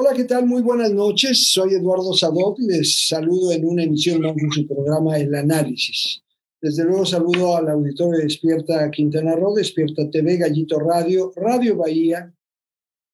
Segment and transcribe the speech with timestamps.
[0.00, 0.46] Hola, ¿qué tal?
[0.46, 1.50] Muy buenas noches.
[1.50, 6.22] Soy Eduardo Sadot les saludo en una emisión de su programa El Análisis.
[6.62, 12.32] Desde luego saludo al auditorio de Despierta Quintana Roo, Despierta TV, Gallito Radio, Radio Bahía,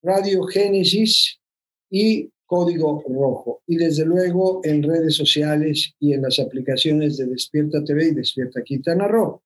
[0.03, 1.41] Radio Génesis
[1.89, 3.63] y Código Rojo.
[3.67, 8.63] Y desde luego en redes sociales y en las aplicaciones de Despierta TV y Despierta
[8.63, 9.43] Quintana Roo.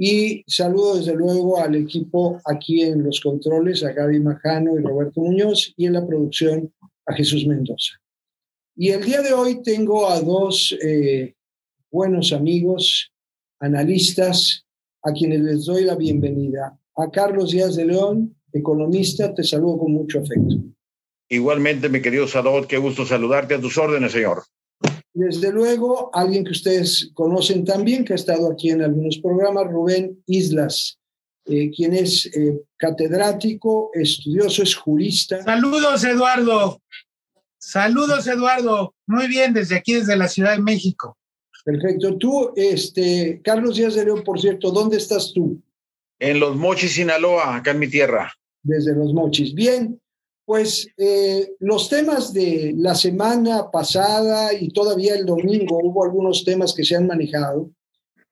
[0.00, 5.20] Y saludo desde luego al equipo aquí en los controles, a Gaby Majano y Roberto
[5.22, 6.72] Muñoz, y en la producción
[7.04, 7.94] a Jesús Mendoza.
[8.76, 11.34] Y el día de hoy tengo a dos eh,
[11.90, 13.10] buenos amigos,
[13.58, 14.64] analistas,
[15.02, 16.78] a quienes les doy la bienvenida.
[16.96, 20.62] A Carlos Díaz de León, economista, te saludo con mucho afecto.
[21.28, 24.44] Igualmente, mi querido Sadot, qué gusto saludarte a tus órdenes, señor.
[25.18, 30.22] Desde luego, alguien que ustedes conocen también, que ha estado aquí en algunos programas, Rubén
[30.26, 30.96] Islas,
[31.44, 35.42] eh, quien es eh, catedrático, estudioso, es jurista.
[35.42, 36.80] Saludos, Eduardo.
[37.58, 38.94] Saludos, Eduardo.
[39.08, 41.18] Muy bien, desde aquí, desde la Ciudad de México.
[41.64, 42.16] Perfecto.
[42.16, 45.60] Tú, este, Carlos Díaz de León, por cierto, ¿dónde estás tú?
[46.20, 48.32] En Los Mochis, Sinaloa, acá en mi tierra.
[48.62, 49.52] Desde Los Mochis.
[49.52, 50.00] Bien,
[50.48, 56.72] pues eh, los temas de la semana pasada y todavía el domingo hubo algunos temas
[56.72, 57.70] que se han manejado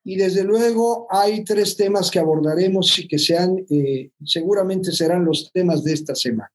[0.03, 5.53] y desde luego hay tres temas que abordaremos y que sean, eh, seguramente serán los
[5.53, 6.51] temas de esta semana.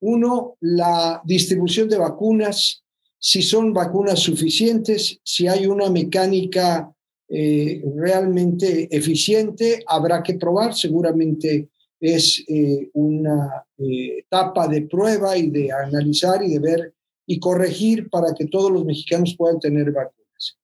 [0.00, 2.82] Uno, la distribución de vacunas,
[3.18, 6.94] si son vacunas suficientes, si hay una mecánica
[7.26, 15.50] eh, realmente eficiente, habrá que probar, seguramente es eh, una eh, etapa de prueba y
[15.50, 16.94] de analizar y de ver
[17.26, 20.58] y corregir para que todos los mexicanos puedan tener vacunas.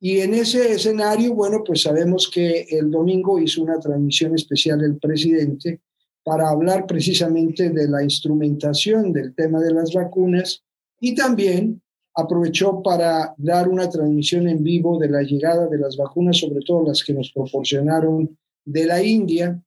[0.00, 4.98] Y en ese escenario, bueno, pues sabemos que el domingo hizo una transmisión especial el
[4.98, 5.80] presidente
[6.22, 10.64] para hablar precisamente de la instrumentación del tema de las vacunas
[11.00, 11.82] y también
[12.14, 16.86] aprovechó para dar una transmisión en vivo de la llegada de las vacunas, sobre todo
[16.86, 19.62] las que nos proporcionaron de la India,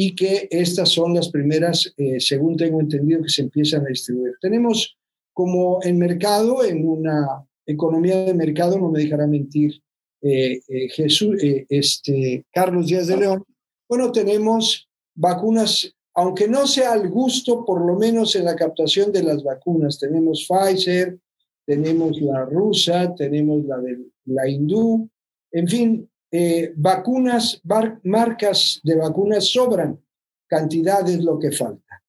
[0.00, 4.34] y que estas son las primeras, eh, según tengo entendido, que se empiezan a distribuir.
[4.40, 4.96] Tenemos
[5.32, 9.82] como en mercado, en una economía de mercado, no me dejará mentir
[10.22, 11.34] eh, eh, Jesús,
[11.68, 13.44] este, Carlos Díaz de León,
[13.88, 19.24] bueno, tenemos vacunas, aunque no sea al gusto, por lo menos en la captación de
[19.24, 19.98] las vacunas.
[19.98, 21.18] Tenemos Pfizer,
[21.66, 25.10] tenemos la rusa, tenemos la de la hindú,
[25.50, 27.60] en fin, eh, vacunas,
[28.04, 29.98] marcas de vacunas sobran,
[30.46, 32.02] cantidad es lo que falta.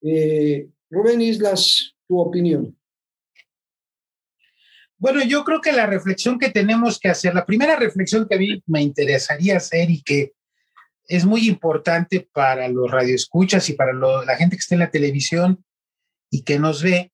[0.00, 2.76] Eh, Rubén Islas, tu opinión.
[4.96, 8.38] Bueno, yo creo que la reflexión que tenemos que hacer, la primera reflexión que a
[8.38, 10.32] mí me interesaría hacer y que
[11.08, 15.64] es muy importante para los radioescuchas y para la gente que está en la televisión
[16.30, 17.12] y que nos ve,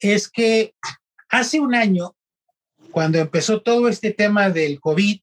[0.00, 0.74] es que
[1.28, 2.16] hace un año
[2.94, 5.18] cuando empezó todo este tema del COVID,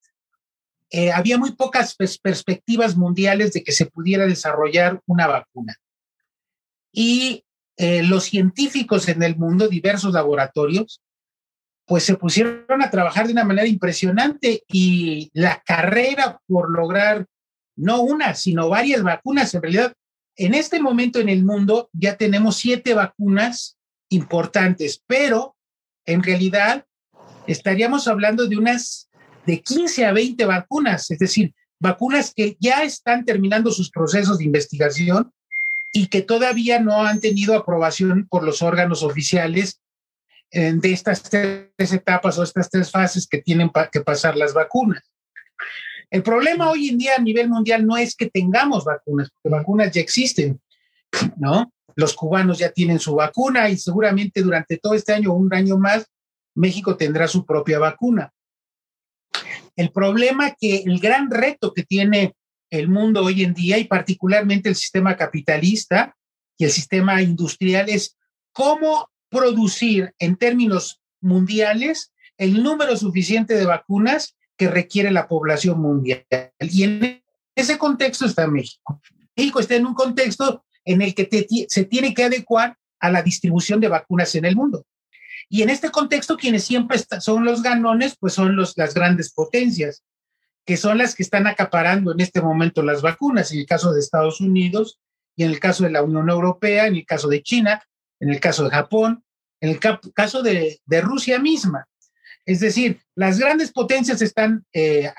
[0.90, 5.78] eh, había muy pocas perspectivas mundiales de que se pudiera desarrollar una vacuna.
[6.92, 7.46] Y
[7.78, 11.02] eh, los científicos en el mundo, diversos laboratorios,
[11.86, 17.26] pues se pusieron a trabajar de una manera impresionante y la carrera por lograr
[17.78, 19.94] no una, sino varias vacunas, en realidad,
[20.36, 23.78] en este momento en el mundo ya tenemos siete vacunas
[24.10, 25.56] importantes, pero
[26.06, 26.86] en realidad
[27.52, 29.10] estaríamos hablando de unas
[29.46, 34.46] de 15 a 20 vacunas, es decir, vacunas que ya están terminando sus procesos de
[34.46, 35.34] investigación
[35.92, 39.82] y que todavía no han tenido aprobación por los órganos oficiales
[40.52, 45.12] de estas tres etapas o estas tres fases que tienen que pasar las vacunas.
[46.10, 49.92] El problema hoy en día a nivel mundial no es que tengamos vacunas, porque vacunas
[49.92, 50.62] ya existen,
[51.38, 51.72] ¿no?
[51.96, 55.78] Los cubanos ya tienen su vacuna y seguramente durante todo este año o un año
[55.78, 56.06] más
[56.56, 58.34] México tendrá su propia vacuna.
[59.76, 62.36] El problema que el gran reto que tiene
[62.70, 66.16] el mundo hoy en día y particularmente el sistema capitalista
[66.58, 68.18] y el sistema industrial es
[68.54, 76.26] cómo producir en términos mundiales el número suficiente de vacunas que requiere la población mundial.
[76.60, 77.24] Y en
[77.56, 79.02] ese contexto está México.
[79.36, 83.80] México está en un contexto en el que se tiene que adecuar a la distribución
[83.80, 84.86] de vacunas en el mundo.
[85.54, 90.02] Y en este contexto, quienes siempre son los ganones, pues son los, las grandes potencias,
[90.66, 94.00] que son las que están acaparando en este momento las vacunas, en el caso de
[94.00, 95.02] Estados Unidos
[95.36, 97.84] y en el caso de la Unión Europea, en el caso de China,
[98.22, 99.26] en el caso de Japón,
[99.60, 99.80] en el
[100.14, 101.86] caso de, Rusia misma.
[102.46, 105.12] Es decir, las grandes potencias están eh,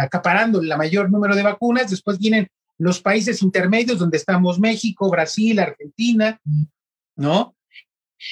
[0.00, 2.46] acaparando el mayor número de vacunas, después vienen
[2.78, 6.40] los países intermedios donde estamos México, Brasil, Argentina,
[7.16, 7.56] ¿no?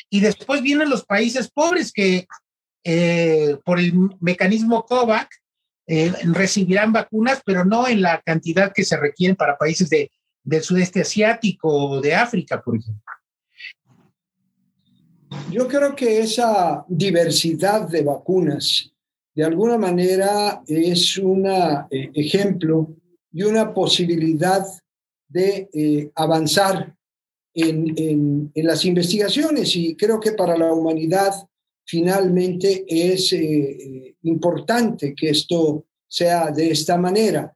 [0.08, 2.26] Y después vienen los países pobres que
[2.82, 5.28] eh, por el mecanismo COVAX
[5.86, 10.10] eh, recibirán vacunas, pero no en la cantidad que se requieren para países de,
[10.42, 13.02] del sudeste asiático o de África, por ejemplo.
[15.50, 18.90] Yo creo que esa diversidad de vacunas
[19.34, 22.96] de alguna manera es un eh, ejemplo
[23.32, 24.64] y una posibilidad
[25.28, 26.96] de avanzar
[27.54, 31.32] en, las investigaciones y creo que para la humanidad
[31.84, 37.54] finalmente es eh, importante que esto sea de esta manera,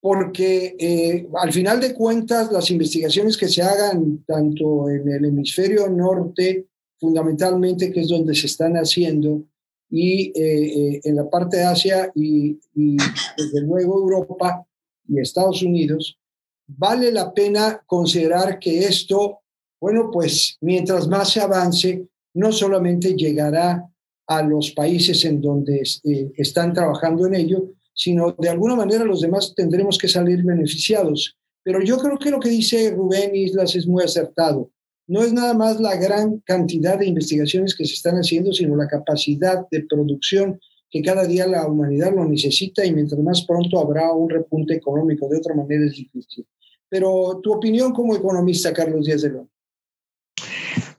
[0.00, 5.88] porque eh, al final de cuentas las investigaciones que se hagan tanto en el hemisferio
[5.88, 6.66] norte,
[6.98, 9.44] fundamentalmente, que es donde se están haciendo,
[9.90, 12.96] y eh, en la parte de Asia y, y
[13.36, 14.66] desde luego Europa
[15.06, 16.18] y Estados Unidos,
[16.66, 19.40] vale la pena considerar que esto,
[19.80, 23.88] bueno, pues mientras más se avance, no solamente llegará
[24.26, 29.20] a los países en donde eh, están trabajando en ello, sino de alguna manera los
[29.20, 31.36] demás tendremos que salir beneficiados.
[31.62, 34.70] Pero yo creo que lo que dice Rubén Islas es muy acertado.
[35.06, 38.88] No es nada más la gran cantidad de investigaciones que se están haciendo, sino la
[38.88, 40.58] capacidad de producción
[40.90, 45.28] que cada día la humanidad lo necesita y mientras más pronto habrá un repunte económico.
[45.28, 46.46] De otra manera es difícil.
[46.88, 49.50] Pero tu opinión como economista, Carlos Díaz de León.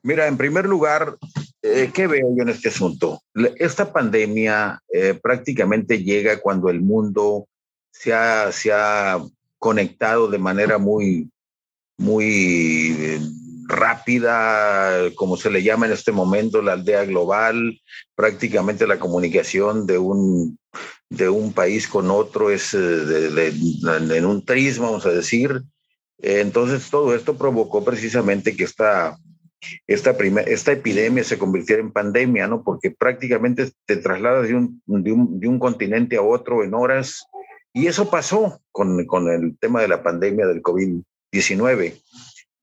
[0.05, 1.17] Mira, en primer lugar,
[1.63, 3.23] eh, ¿qué veo yo en este asunto?
[3.57, 7.47] Esta pandemia eh, prácticamente llega cuando el mundo
[7.91, 9.19] se ha, se ha
[9.57, 11.31] conectado de manera muy,
[11.97, 13.19] muy eh,
[13.67, 17.81] rápida, como se le llama en este momento, la aldea global,
[18.13, 20.59] prácticamente la comunicación de un,
[21.09, 25.63] de un país con otro es en un trismo, vamos a decir.
[26.19, 29.17] Entonces, todo esto provocó precisamente que esta,
[29.87, 32.63] esta, esta epidemia se convirtiera en pandemia, ¿no?
[32.63, 37.25] Porque prácticamente te trasladas de un, de un, de un continente a otro en horas.
[37.73, 42.01] Y eso pasó con, con el tema de la pandemia del COVID-19.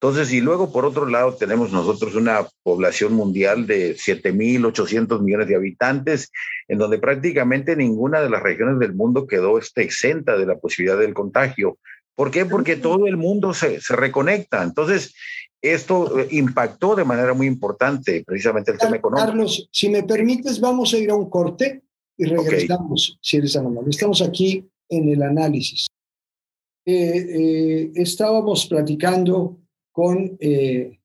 [0.03, 5.55] Entonces, y luego por otro lado tenemos nosotros una población mundial de 7.800 millones de
[5.55, 6.33] habitantes,
[6.67, 11.15] en donde prácticamente ninguna de las regiones del mundo quedó exenta de la posibilidad del
[11.15, 11.79] contagio.
[12.15, 12.45] ¿Por qué?
[12.47, 14.63] Porque todo el mundo se, se reconecta.
[14.63, 15.15] Entonces,
[15.61, 19.27] esto eh, impactó de manera muy importante precisamente el tema económico.
[19.27, 21.83] Carlos, si me permites, vamos a ir a un corte
[22.17, 23.91] y regresamos, si eres amable.
[23.91, 25.87] Estamos aquí en el análisis.
[26.85, 29.59] Eh, eh, estábamos platicando
[29.93, 30.99] con eh,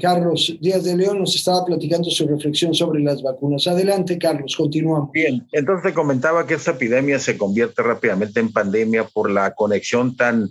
[0.00, 3.66] Carlos Díaz de León, nos estaba platicando su reflexión sobre las vacunas.
[3.66, 5.10] Adelante, Carlos, continuamos.
[5.12, 10.50] Bien, entonces comentaba que esta epidemia se convierte rápidamente en pandemia por la conexión tan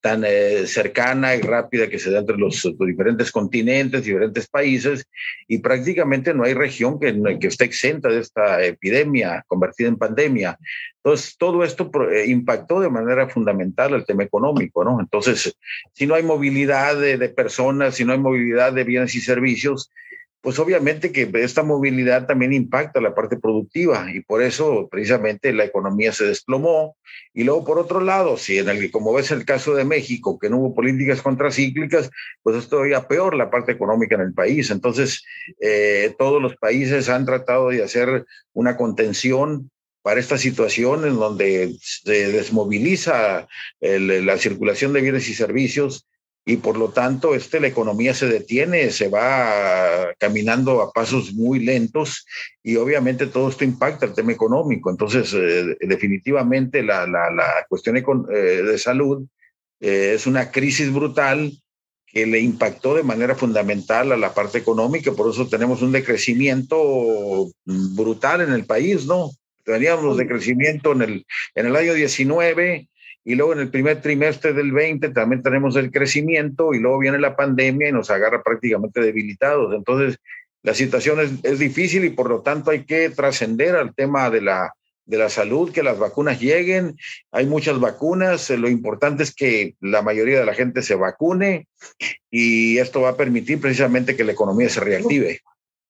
[0.00, 5.06] tan eh, cercana y rápida que se da entre los, diferentes continentes, diferentes países,
[5.46, 10.58] y prácticamente no hay región que, que esté exenta de esta epidemia convertida en pandemia.
[11.02, 15.00] Entonces, todo esto eh, impactó de manera fundamental el tema económico, ¿no?
[15.00, 15.56] Entonces,
[15.92, 19.90] si no hay movilidad de, de personas, si no hay movilidad de bienes y servicios,
[20.42, 25.64] pues obviamente que esta movilidad también impacta la parte productiva y por eso precisamente la
[25.64, 26.96] economía se desplomó.
[27.34, 30.48] Y luego, por otro lado, si en el, como ves el caso de México, que
[30.48, 32.10] no hubo políticas contracíclicas,
[32.42, 34.70] pues es todavía peor la parte económica en el país.
[34.70, 35.24] Entonces,
[35.60, 39.70] eh, todos los países han tratado de hacer una contención
[40.02, 43.46] para esta situación en donde se desmoviliza
[43.80, 46.06] la circulación de bienes y servicios
[46.44, 51.60] y por lo tanto este, la economía se detiene, se va caminando a pasos muy
[51.60, 52.26] lentos
[52.62, 54.90] y obviamente todo esto impacta el tema económico.
[54.90, 59.26] Entonces, eh, definitivamente la, la, la cuestión eh, de salud
[59.80, 61.52] eh, es una crisis brutal
[62.06, 67.48] que le impactó de manera fundamental a la parte económica, por eso tenemos un decrecimiento
[67.64, 69.30] brutal en el país, ¿no?
[69.64, 72.88] Teníamos decrecimiento en el, en el año 19,
[73.24, 77.18] y luego en el primer trimestre del 20 también tenemos el crecimiento y luego viene
[77.18, 79.74] la pandemia y nos agarra prácticamente debilitados.
[79.74, 80.18] Entonces,
[80.62, 84.40] la situación es, es difícil y por lo tanto hay que trascender al tema de
[84.42, 84.72] la,
[85.10, 86.96] de la salud, que las vacunas lleguen.
[87.32, 91.68] Hay muchas vacunas, lo importante es que la mayoría de la gente se vacune
[92.30, 95.40] y esto va a permitir precisamente que la economía se reactive.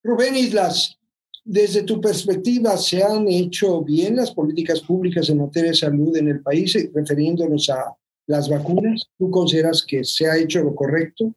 [0.02, 0.99] Rubén Islas,
[1.44, 6.28] desde tu perspectiva, ¿se han hecho bien las políticas públicas en materia de salud en
[6.28, 9.11] el país, eh, refiriéndonos a las vacunas?
[9.18, 11.35] ¿Tú consideras que se ha hecho lo correcto?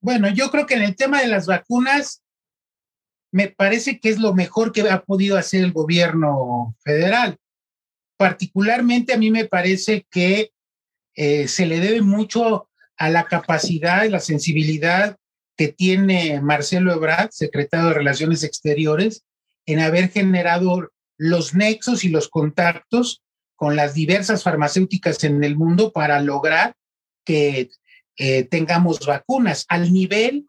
[0.00, 2.22] Bueno, yo creo que en el tema de las vacunas,
[3.32, 7.36] me parece que es lo mejor que ha podido hacer el gobierno federal.
[8.16, 10.52] Particularmente a mí me parece que
[11.14, 15.18] eh, se le debe mucho a la capacidad y la sensibilidad
[15.56, 19.24] que tiene Marcelo Ebrard, secretario de Relaciones Exteriores,
[19.66, 23.22] en haber generado los nexos y los contactos
[23.56, 26.74] con las diversas farmacéuticas en el mundo para lograr
[27.24, 27.70] que
[28.18, 30.46] eh, tengamos vacunas al nivel,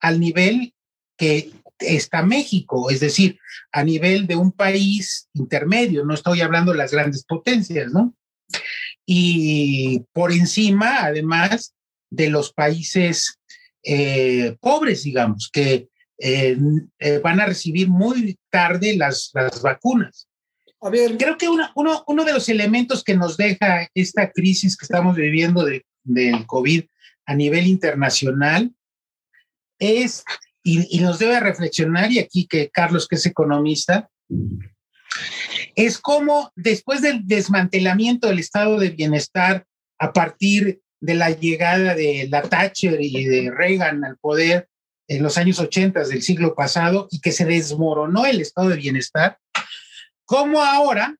[0.00, 0.74] al nivel
[1.16, 3.38] que está México, es decir,
[3.70, 8.14] a nivel de un país intermedio, no estoy hablando de las grandes potencias, ¿no?
[9.06, 11.74] Y por encima, además,
[12.10, 13.37] de los países
[13.82, 16.58] eh, pobres, digamos, que eh,
[16.98, 20.28] eh, van a recibir muy tarde las, las vacunas.
[20.80, 21.16] A ver.
[21.16, 25.64] Creo que uno, uno, de los elementos que nos deja esta crisis que estamos viviendo
[25.64, 26.84] de, del COVID
[27.26, 28.72] a nivel internacional
[29.78, 30.24] es,
[30.62, 34.08] y, y, nos debe reflexionar, y aquí que Carlos, que es economista,
[35.74, 39.66] es como después del desmantelamiento del estado de bienestar
[39.98, 44.68] a partir de la llegada de la Thatcher y de Reagan al poder
[45.06, 49.38] en los años 80 del siglo pasado y que se desmoronó el estado de bienestar,
[50.24, 51.16] como ahora,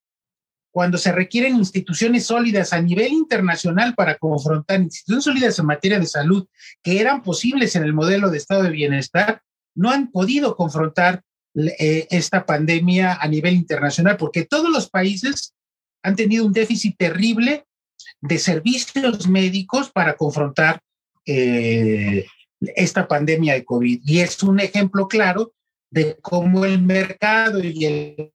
[0.70, 6.06] cuando se requieren instituciones sólidas a nivel internacional para confrontar instituciones sólidas en materia de
[6.06, 6.46] salud
[6.82, 9.42] que eran posibles en el modelo de estado de bienestar,
[9.74, 11.22] no han podido confrontar
[11.54, 15.54] eh, esta pandemia a nivel internacional porque todos los países
[16.02, 17.64] han tenido un déficit terrible
[18.20, 20.80] de servicios médicos para confrontar
[21.24, 22.26] eh,
[22.60, 24.02] esta pandemia de COVID.
[24.04, 25.52] Y es un ejemplo claro
[25.90, 28.32] de cómo el mercado y el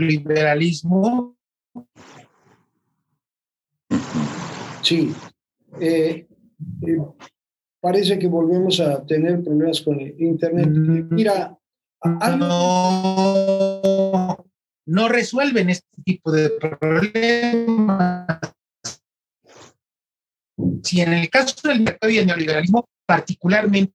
[0.00, 1.36] liberalismo.
[4.82, 5.14] Sí.
[5.80, 6.28] Eh,
[6.82, 6.98] eh,
[7.80, 10.68] parece que volvemos a tener problemas con Internet.
[10.68, 11.58] Mm, Mira,
[12.38, 14.43] no,
[14.86, 18.38] no resuelven este tipo de problemas
[20.82, 23.92] si en el caso del mercado y el neoliberalismo, particularmente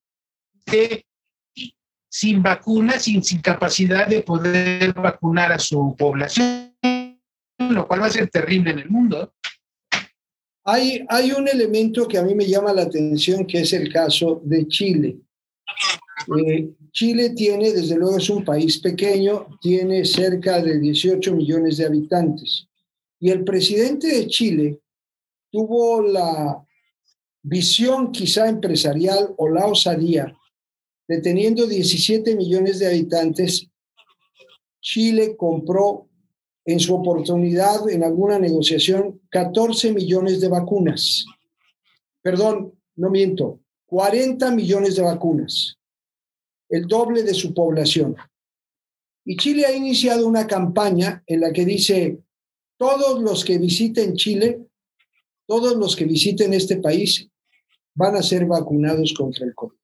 [2.12, 6.76] sin vacunas, sin, sin capacidad de poder vacunar a su población,
[7.58, 9.34] lo cual va a ser terrible en el mundo.
[10.66, 14.42] Hay, hay un elemento que a mí me llama la atención, que es el caso
[14.44, 15.18] de Chile.
[16.28, 21.86] Eh, Chile tiene, desde luego, es un país pequeño, tiene cerca de 18 millones de
[21.86, 22.68] habitantes.
[23.20, 24.80] Y el presidente de Chile
[25.52, 26.64] tuvo la
[27.42, 30.36] visión quizá empresarial o la osadía
[31.10, 33.68] de teniendo 17 millones de habitantes,
[34.80, 36.08] Chile compró
[36.64, 41.26] en su oportunidad, en alguna negociación, 14 millones de vacunas.
[42.22, 45.79] Perdón, no miento, 40 millones de vacunas,
[46.70, 48.16] el doble de su población.
[49.26, 52.20] Y Chile ha iniciado una campaña en la que dice,
[52.78, 54.70] todos los que visiten Chile
[55.50, 57.28] todos los que visiten este país
[57.96, 59.80] van a ser vacunados contra el COVID.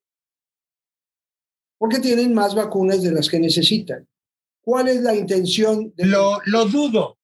[1.80, 4.08] Porque tienen más vacunas de las que necesitan.
[4.62, 5.92] ¿Cuál es la intención?
[5.96, 7.18] De lo, lo dudo,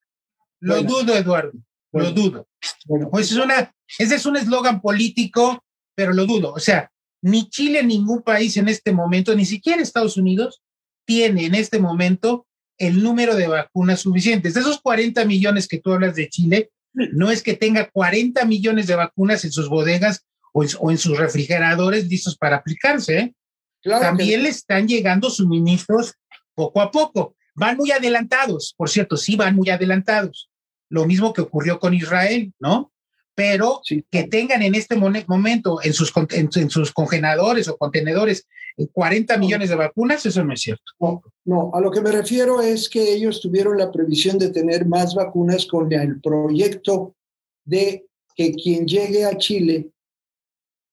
[0.60, 1.52] lo dudo, Eduardo,
[1.92, 2.48] lo dudo.
[2.86, 5.64] Bueno, pues es una, ese es un eslogan político,
[5.94, 6.54] pero lo dudo.
[6.54, 6.92] O sea,
[7.22, 10.62] ni Chile, ningún país en este momento, ni siquiera Estados Unidos,
[11.06, 12.48] tiene en este momento
[12.78, 14.54] el número de vacunas suficientes.
[14.54, 18.88] De esos 40 millones que tú hablas de Chile, no es que tenga 40 millones
[18.88, 23.20] de vacunas en sus bodegas o en, sus refrigeradores listos para aplicarse.
[23.20, 23.36] ¿eh?
[23.84, 26.14] También le están llegando suministros
[26.54, 27.36] poco a poco.
[27.56, 30.50] Van muy adelantados, por cierto, sí van muy adelantados.
[30.90, 32.92] Lo mismo que ocurrió con Israel, ¿no?
[33.34, 38.46] Pero que tengan en este momento en sus, en sus congeladores o contenedores
[38.92, 40.84] 40 millones de vacunas, eso no es cierto.
[41.46, 45.16] No, a lo que me refiero es que ellos tuvieron la previsión de tener más
[45.16, 47.16] vacunas con el proyecto
[47.66, 49.92] de que quien llegue a Chile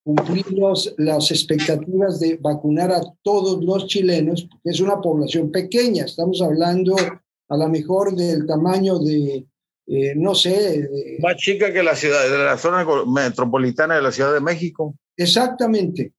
[0.04, 0.46] cumplir
[0.96, 6.96] las expectativas de vacunar a todos los chilenos, porque es una población pequeña, estamos hablando
[6.96, 9.44] a lo mejor del tamaño de,
[9.88, 10.88] eh, no sé.
[11.20, 14.94] Más chica que la ciudad, de la zona metropolitana de la Ciudad de México.
[15.16, 16.12] Exactamente.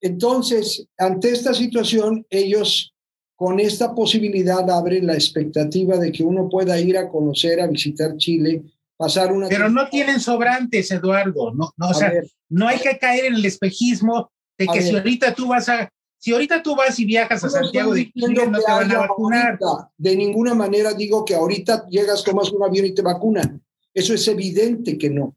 [0.00, 2.94] Entonces, ante esta situación, ellos
[3.34, 8.16] con esta posibilidad abren la expectativa de que uno pueda ir a conocer, a visitar
[8.16, 8.62] Chile,
[8.96, 9.48] pasar una...
[9.48, 11.52] Pero no tienen sobrantes, Eduardo.
[11.54, 12.12] No, no, o sea,
[12.48, 15.90] no hay que caer en el espejismo de que si ahorita tú vas a...
[16.18, 19.58] Si ahorita tú vas y viajas a Santiago de Chile, no te van a vacunar.
[19.96, 23.62] de ninguna manera digo que ahorita llegas, tomas un avión y te vacunan.
[23.94, 25.36] Eso es evidente que no.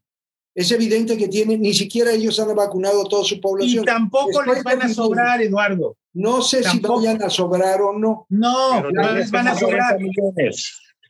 [0.54, 3.84] Es evidente que tienen, ni siquiera ellos han vacunado a toda su población.
[3.84, 5.96] Y tampoco les van a sobrar, Eduardo.
[6.12, 8.26] No sé si vayan a sobrar o no.
[8.28, 9.98] No, no les van a sobrar.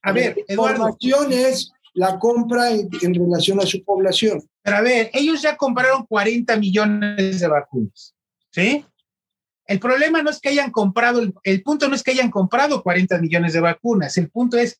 [0.02, 0.96] A ver, Eduardo.
[1.30, 4.42] es la compra en, relación a su población.
[4.62, 8.14] Pero a ver, ellos ya compraron 40 millones de vacunas,
[8.50, 8.84] ¿sí?
[9.72, 13.16] El problema no es que hayan comprado, el, punto no es que hayan comprado 40
[13.22, 14.78] millones de vacunas, el punto es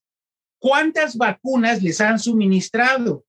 [0.58, 3.24] cuántas vacunas les han suministrado.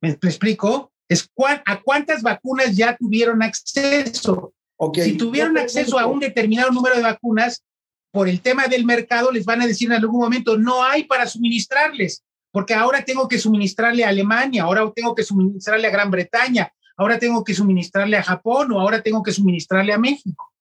[0.00, 0.92] ¿Me, explico?
[1.08, 1.30] Es
[1.64, 4.54] a cuántas vacunas ya tuvieron acceso.
[4.94, 7.62] Si tuvieron acceso a un determinado número de vacunas,
[8.10, 11.28] por el tema del mercado, les van a decir en algún momento, no hay para
[11.28, 16.72] suministrarles porque ahora tengo que suministrarle a Alemania, ahora tengo que suministrarle a Gran Bretaña,
[16.96, 20.51] ahora tengo que suministrarle a Japón o ahora tengo que suministrarle a México.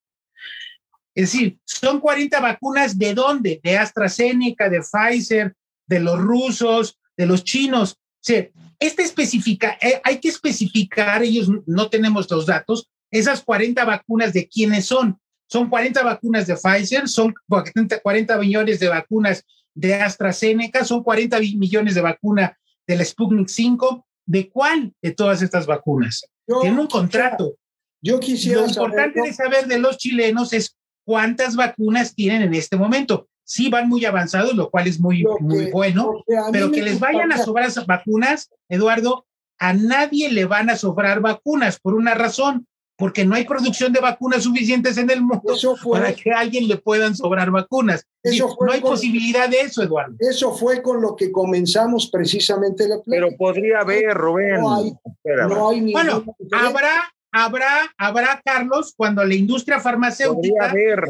[1.13, 3.60] Es decir, son 40 vacunas de dónde?
[3.63, 5.53] De AstraZeneca, de Pfizer,
[5.88, 7.94] de los rusos, de los chinos.
[7.94, 8.48] O sea,
[8.80, 14.48] este especifica, eh, hay que especificar, ellos no tenemos los datos, esas 40 vacunas de
[14.48, 15.20] quiénes son.
[15.48, 21.96] Son 40 vacunas de Pfizer, son 40 millones de vacunas de AstraZeneca, son 40 millones
[21.96, 24.06] de vacuna del Sputnik 5.
[24.25, 26.25] ¿De cuál de todas estas vacunas?
[26.62, 27.56] Tienen un contrato.
[28.01, 28.62] Yo quisiera.
[28.62, 30.77] Lo importante de saber de los chilenos es
[31.12, 33.27] cuántas vacunas tienen en este momento.
[33.44, 37.38] Sí van muy avanzados, lo cual es muy, muy bueno, pero que les vayan a
[37.38, 39.25] sobrar vacunas, Eduardo,
[39.60, 42.65] a nadie le van a sobrar vacunas por una razón,
[42.96, 45.53] porque no hay producción de vacunas suficientes en el mundo
[45.91, 48.08] para que a alguien le puedan sobrar vacunas.
[48.24, 50.15] no hay posibilidad de eso, Eduardo.
[50.18, 54.62] Eso fue con lo que comenzamos precisamente la Pero podría haber, Rubén.
[54.62, 60.70] No hay, bueno, habrá, habrá, habrá, Carlos, cuando la industria farmacéutica.
[60.70, 61.06] Haber.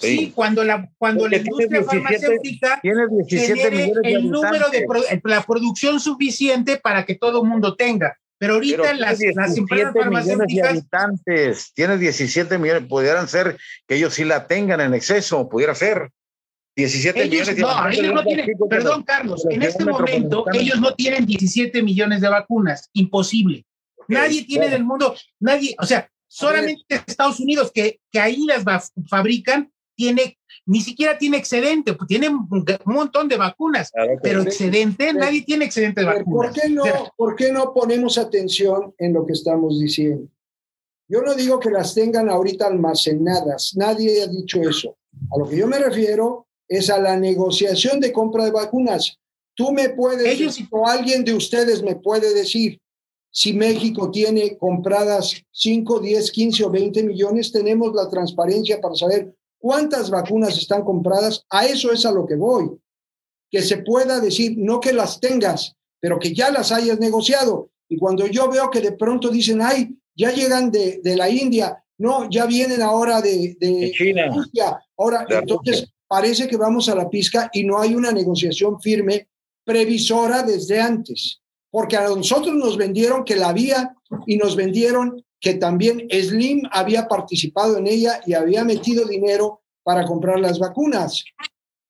[0.00, 4.84] Sí, cuando la, cuando la industria farmacéutica tiene 17 millones de el número de
[5.24, 8.16] la producción suficiente para que todo el mundo tenga.
[8.38, 10.70] Pero ahorita las, las empresas farmacéuticas.
[10.70, 16.10] habitantes, tienes 17 millones, pudieran ser que ellos sí la tengan en exceso, pudiera ser.
[16.76, 21.82] 17 millones no, ellos no tienen, perdón, Carlos, en este momento ellos no tienen 17
[21.82, 23.64] millones de vacunas, imposible.
[24.08, 29.72] Nadie tiene del mundo, nadie, o sea, solamente Estados Unidos que, que ahí las fabrican,
[29.94, 32.48] tiene ni siquiera tiene excedente, pues tiene un
[32.84, 36.52] montón de vacunas, pero excedente, nadie tiene excedente de vacunas.
[36.52, 36.84] ¿Por qué, no,
[37.16, 40.28] ¿Por qué no ponemos atención en lo que estamos diciendo?
[41.08, 44.96] Yo no digo que las tengan ahorita almacenadas, nadie ha dicho eso.
[45.32, 49.16] A lo que yo me refiero es a la negociación de compra de vacunas.
[49.54, 52.80] Tú me puedes, Ellos, o alguien de ustedes me puede decir,
[53.36, 59.36] si México tiene compradas 5, 10, 15 o 20 millones, tenemos la transparencia para saber
[59.58, 62.70] cuántas vacunas están compradas, a eso es a lo que voy.
[63.50, 67.68] Que se pueda decir, no que las tengas, pero que ya las hayas negociado.
[67.90, 72.30] Y cuando yo veo que de pronto dicen, ay, ya llegan de, la India, no,
[72.30, 74.34] ya vienen ahora de, de, China.
[74.96, 79.28] Ahora, entonces parece que vamos a la pizca y no hay una negociación firme
[79.62, 81.42] previsora desde antes.
[81.76, 83.94] Porque a nosotros nos vendieron que la había
[84.26, 90.06] y nos vendieron que también Slim había participado en ella y había metido dinero para
[90.06, 91.22] comprar las vacunas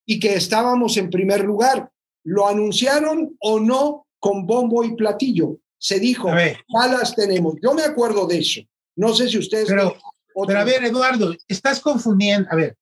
[0.04, 1.88] y que estábamos en primer lugar.
[2.24, 5.58] ¿Lo anunciaron o no con bombo y platillo?
[5.78, 6.30] Se dijo,
[6.66, 7.54] malas tenemos.
[7.62, 8.62] Yo me acuerdo de eso.
[8.96, 9.68] No sé si ustedes...
[9.68, 9.94] Pero,
[10.34, 12.48] a ver, Eduardo, estás confundiendo.
[12.50, 12.76] A ver,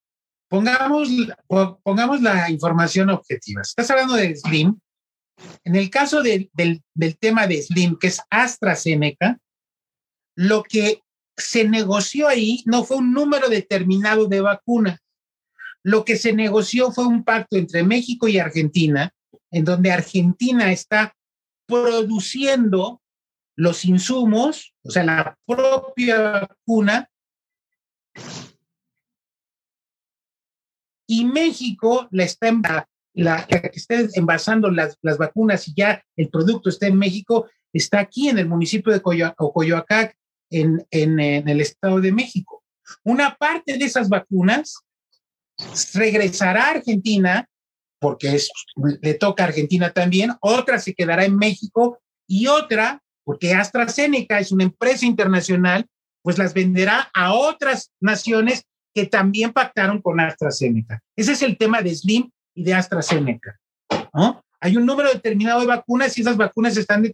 [0.48, 1.10] pongamos,
[1.82, 3.60] pongamos la información objetiva.
[3.60, 4.80] Estás hablando de Slim.
[5.64, 6.50] En el caso del,
[7.18, 9.38] tema de Slim, que es AstraZeneca,
[10.36, 11.02] lo que
[11.36, 15.00] se negoció ahí no fue un número determinado de vacunas.
[15.82, 19.12] Lo que se negoció fue un pacto entre México y Argentina,
[19.50, 21.14] en donde Argentina está
[21.66, 23.02] produciendo
[23.56, 27.10] los insumos, o sea, la propia vacuna,
[31.06, 32.48] y México la está
[33.14, 38.00] la, que está envasando las, las, vacunas y ya el producto está en México, está
[38.00, 40.16] aquí en el municipio de Coyoacac,
[40.50, 42.62] en, en, el Estado de México.
[43.02, 44.80] Una parte de esas vacunas
[45.94, 47.48] regresará a Argentina,
[48.00, 48.50] porque es,
[49.00, 54.52] le toca a Argentina también, otra se quedará en México y otra, porque AstraZeneca es
[54.52, 55.86] una empresa internacional,
[56.22, 61.00] pues las venderá a otras naciones que también pactaron con AstraZeneca.
[61.16, 63.58] Ese es el tema de Slim y de AstraZeneca.
[64.12, 64.44] ¿no?
[64.60, 67.12] Hay un número determinado de vacunas y esas vacunas están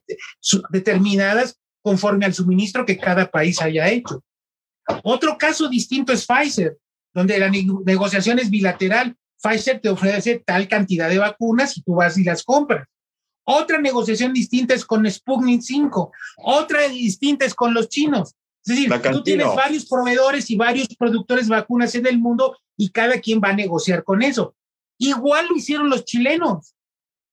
[0.71, 4.23] determinadas conforme al suministro que cada país haya hecho.
[5.03, 6.79] Otro caso distinto es Pfizer,
[7.13, 9.17] donde la negociación es bilateral.
[9.43, 12.87] Pfizer te ofrece tal cantidad de vacunas y tú vas y las compras.
[13.45, 16.13] Otra negociación distinta es con Sputnik 5.
[16.45, 18.35] Otra distinta es con los chinos.
[18.65, 22.91] Es decir, tú tienes varios proveedores y varios productores de vacunas en el mundo y
[22.91, 24.55] cada quien va a negociar con eso.
[25.01, 26.75] Igual lo hicieron los chilenos.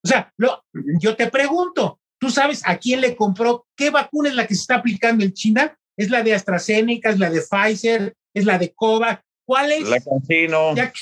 [0.03, 0.63] O sea, lo,
[1.01, 3.67] yo te pregunto, ¿tú sabes a quién le compró?
[3.75, 5.77] ¿Qué vacuna es la que se está aplicando en China?
[5.97, 7.09] ¿Es la de AstraZeneca?
[7.09, 8.15] ¿Es la de Pfizer?
[8.33, 9.21] ¿Es la de COVAX?
[9.45, 9.89] ¿Cuál es?
[9.89, 10.75] La Cancino.
[10.75, 10.93] Ya,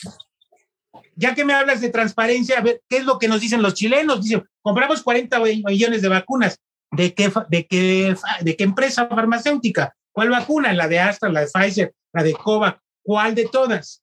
[1.15, 3.75] ya, que me hablas de transparencia, a ver, ¿qué es lo que nos dicen los
[3.75, 4.23] chilenos?
[4.23, 6.60] Dicen, compramos 40 millones de vacunas.
[6.91, 9.95] ¿De qué, de qué, de qué empresa farmacéutica?
[10.12, 10.73] ¿Cuál vacuna?
[10.73, 12.80] ¿La de Astra, la de Pfizer, la de COVAX?
[13.04, 14.01] ¿Cuál de todas?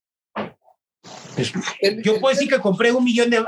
[2.05, 3.45] Yo puedo decir que compré un millón de,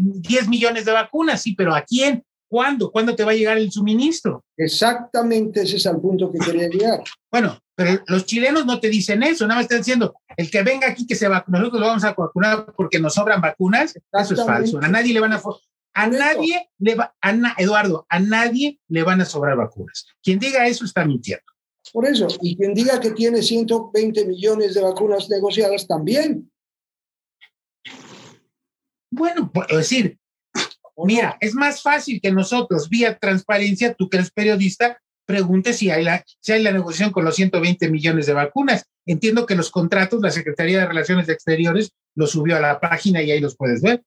[0.00, 2.24] 10 millones de vacunas, sí, pero ¿a quién?
[2.48, 2.92] ¿Cuándo?
[2.92, 4.44] ¿Cuándo te va a llegar el suministro?
[4.56, 7.02] Exactamente ese es el punto que quería llegar.
[7.30, 10.86] Bueno, pero los chilenos no te dicen eso, nada más están diciendo, el que venga
[10.88, 14.44] aquí que se vacune, nosotros lo vamos a vacunar porque nos sobran vacunas, eso es
[14.44, 14.78] falso.
[14.82, 15.40] A nadie le van a
[15.94, 20.06] a nadie le va, a Eduardo, a nadie le van a sobrar vacunas.
[20.22, 21.44] Quien diga eso está mintiendo.
[21.92, 26.50] Por eso, y quien diga que tiene 120 millones de vacunas negociadas también.
[29.12, 30.18] Bueno, es decir,
[30.96, 36.02] mira, es más fácil que nosotros, vía transparencia, tú que eres periodista, preguntes si hay,
[36.02, 38.86] la, si hay la negociación con los 120 millones de vacunas.
[39.04, 43.30] Entiendo que los contratos, la Secretaría de Relaciones Exteriores los subió a la página y
[43.30, 44.02] ahí los puedes ver.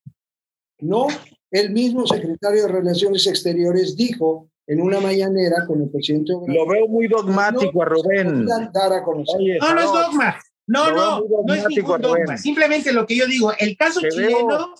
[0.80, 1.08] No,
[1.52, 6.88] el mismo secretario de Relaciones Exteriores dijo en una mañanera con el presidente Lo veo
[6.88, 8.44] muy dogmático a Rubén.
[8.44, 10.39] no, no es dogma.
[10.68, 12.38] No, no, no es ningún dogma.
[12.38, 14.74] Simplemente lo que yo digo, el caso chileno,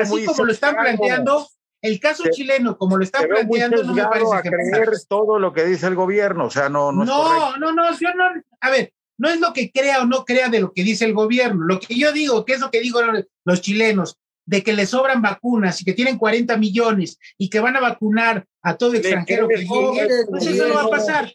[0.00, 1.48] así como lo están planteando,
[1.80, 5.64] el caso chileno, como lo están planteando, no me parece a creer todo lo que
[5.64, 7.04] dice el gobierno, o sea, no, no.
[7.04, 8.24] No, no, no, yo no,
[8.60, 11.12] a ver, no es lo que crea o no crea de lo que dice el
[11.12, 11.64] gobierno.
[11.64, 13.00] Lo que yo digo, que es lo que digo
[13.44, 17.76] los chilenos, de que le sobran vacunas y que tienen 40 millones y que van
[17.76, 21.32] a vacunar a todo extranjero que llegue, pues eso no va a pasar.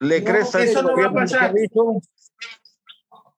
[0.00, 1.52] ¿Le crees a eso no va a pasar?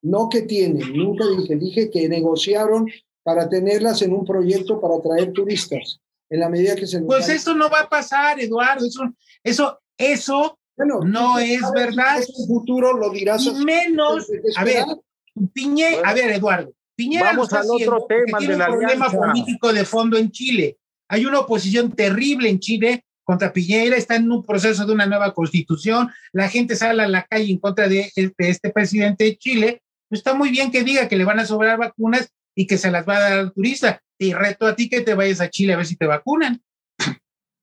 [0.02, 2.86] No que tienen, nunca dije, dije que negociaron
[3.24, 7.00] para tenerlas en un proyecto para atraer turistas, en la medida que se...
[7.00, 12.18] Pues eso no va a pasar, Eduardo, eso, eso, eso no es verdad.
[12.18, 13.44] En el futuro lo dirás.
[13.44, 14.84] Y menos, a ver,
[15.52, 20.16] Piñe, a ver, Eduardo, Piñera Vamos al otro tema tiene un problema político de fondo
[20.16, 20.78] en Chile.
[21.08, 25.32] Hay una oposición terrible en Chile contra Piñera, está en un proceso de una nueva
[25.32, 29.82] constitución, la gente sale a la calle en contra de este, este presidente de Chile.
[30.10, 33.06] Está muy bien que diga que le van a sobrar vacunas y que se las
[33.06, 34.00] va a dar al turista.
[34.18, 36.62] Y reto a ti que te vayas a Chile a ver si te vacunan.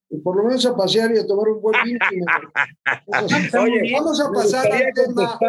[0.10, 1.98] Y por lo menos a pasear y a tomar un buen vino.
[3.62, 5.40] Oye, vamos a pasar al tema,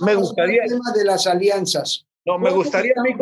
[0.00, 2.06] me gustaría, al tema de las alianzas.
[2.24, 3.14] No, me gustaría a mí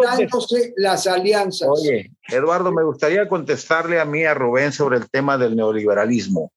[0.76, 1.68] las alianzas.
[1.68, 6.52] Oye, Eduardo, me gustaría contestarle a mí, a Rubén, sobre el tema del neoliberalismo,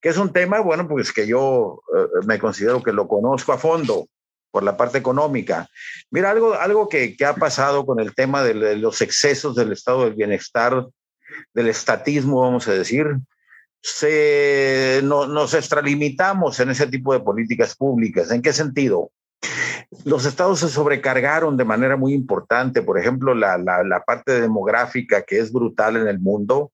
[0.00, 3.58] que es un tema, bueno, pues que yo eh, me considero que lo conozco a
[3.58, 4.06] fondo
[4.56, 5.68] por la parte económica.
[6.10, 10.04] Mira, algo, algo que, que ha pasado con el tema de, los excesos del estado
[10.04, 10.86] del bienestar,
[11.52, 13.18] del estatismo, vamos a decir,
[13.82, 18.30] se, no, nos extralimitamos en ese tipo de políticas públicas.
[18.30, 19.10] ¿En qué sentido?
[20.06, 22.80] Los estados se sobrecargaron de manera muy importante.
[22.80, 26.72] Por ejemplo, la, la, parte demográfica, que es brutal en el mundo,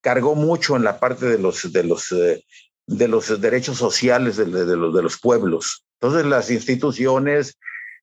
[0.00, 2.44] cargó mucho en la parte de los, de los, eh,
[2.90, 5.84] de los derechos sociales de, los, de los pueblos.
[6.00, 7.56] Entonces, las instituciones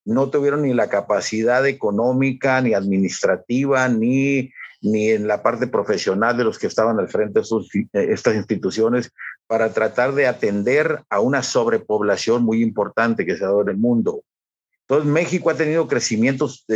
[0.05, 6.45] no tuvieron ni la capacidad económica, ni administrativa, ni, ni en la parte profesional de
[6.45, 9.11] los que estaban al frente de estas instituciones
[9.45, 13.77] para tratar de atender a una sobrepoblación muy importante que se ha dado en el
[13.77, 14.23] mundo.
[14.89, 16.75] Entonces, México ha tenido crecimientos eh,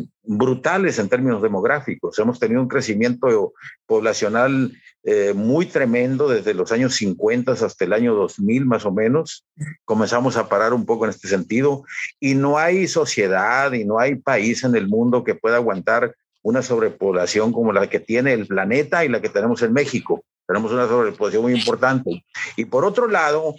[0.00, 2.18] eh, brutales en términos demográficos.
[2.18, 3.52] Hemos tenido un crecimiento
[3.86, 4.72] poblacional
[5.04, 9.46] eh, muy tremendo desde los años 50 hasta el año 2000 más o menos.
[9.84, 11.84] Comenzamos a parar un poco en este sentido
[12.18, 16.62] y no hay sociedad y no hay país en el mundo que pueda aguantar una
[16.62, 20.24] sobrepoblación como la que tiene el planeta y la que tenemos en México.
[20.48, 22.24] Tenemos una sobrepoblación muy importante.
[22.56, 23.54] Y por otro lado,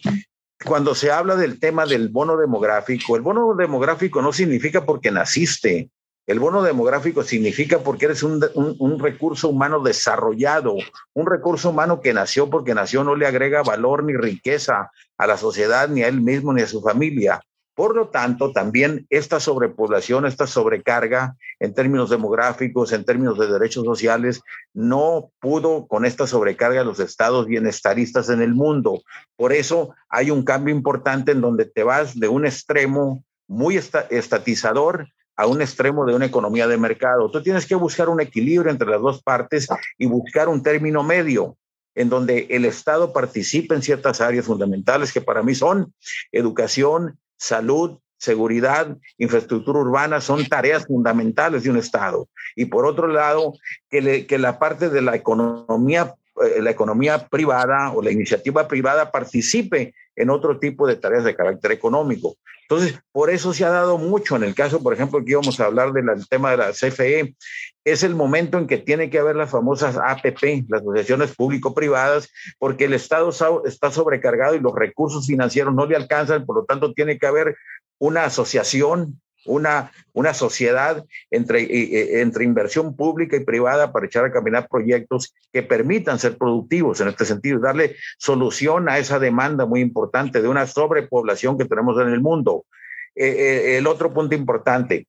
[0.66, 5.90] cuando se habla del tema del bono demográfico, el bono demográfico no significa porque naciste.
[6.28, 10.76] El bono demográfico significa porque eres un, un, recurso humano desarrollado,
[11.14, 15.38] un recurso humano que nació porque nació, no le agrega valor ni riqueza a la
[15.38, 17.42] sociedad, ni a él mismo, ni a su familia.
[17.82, 23.84] Por lo tanto, también esta sobrepoblación, esta sobrecarga en términos demográficos, en términos de derechos
[23.86, 29.02] sociales, no pudo con esta sobrecarga los estados bienestaristas en el mundo.
[29.36, 35.08] Por eso hay un cambio importante en donde te vas de un extremo muy estatizador
[35.36, 37.32] a un extremo de una economía de mercado.
[37.32, 39.68] Tú tienes que buscar un equilibrio entre las dos partes
[39.98, 41.58] y buscar un término medio
[41.96, 45.96] en donde el Estado participe en ciertas áreas fundamentales que para mí son
[46.32, 52.30] educación, salud, seguridad, infraestructura urbana son tareas fundamentales de un Estado.
[52.56, 53.54] Y por otro lado,
[53.90, 56.14] que, la parte de la economía
[56.60, 61.72] la economía privada o la iniciativa privada participe en otro tipo de tareas de carácter
[61.72, 62.36] económico.
[62.64, 64.36] Entonces, por eso se ha dado mucho.
[64.38, 67.36] En el caso, por ejemplo, que íbamos a hablar del tema de la CFE,
[67.84, 72.86] es el momento en que tiene que haber las famosas APP, las asociaciones público-privadas, porque
[72.86, 73.32] el Estado
[73.66, 77.58] está sobrecargado y los recursos financieros no le alcanzan, por lo tanto, tiene que haber
[78.00, 84.68] una asociación una, una sociedad entre, entre inversión pública y privada para echar a caminar
[84.70, 90.42] proyectos que permitan ser productivos en este sentido, darle solución a esa demanda muy importante
[90.42, 92.66] de una sobrepoblación que tenemos en el mundo.
[93.16, 95.08] Eh, eh, el otro punto importante,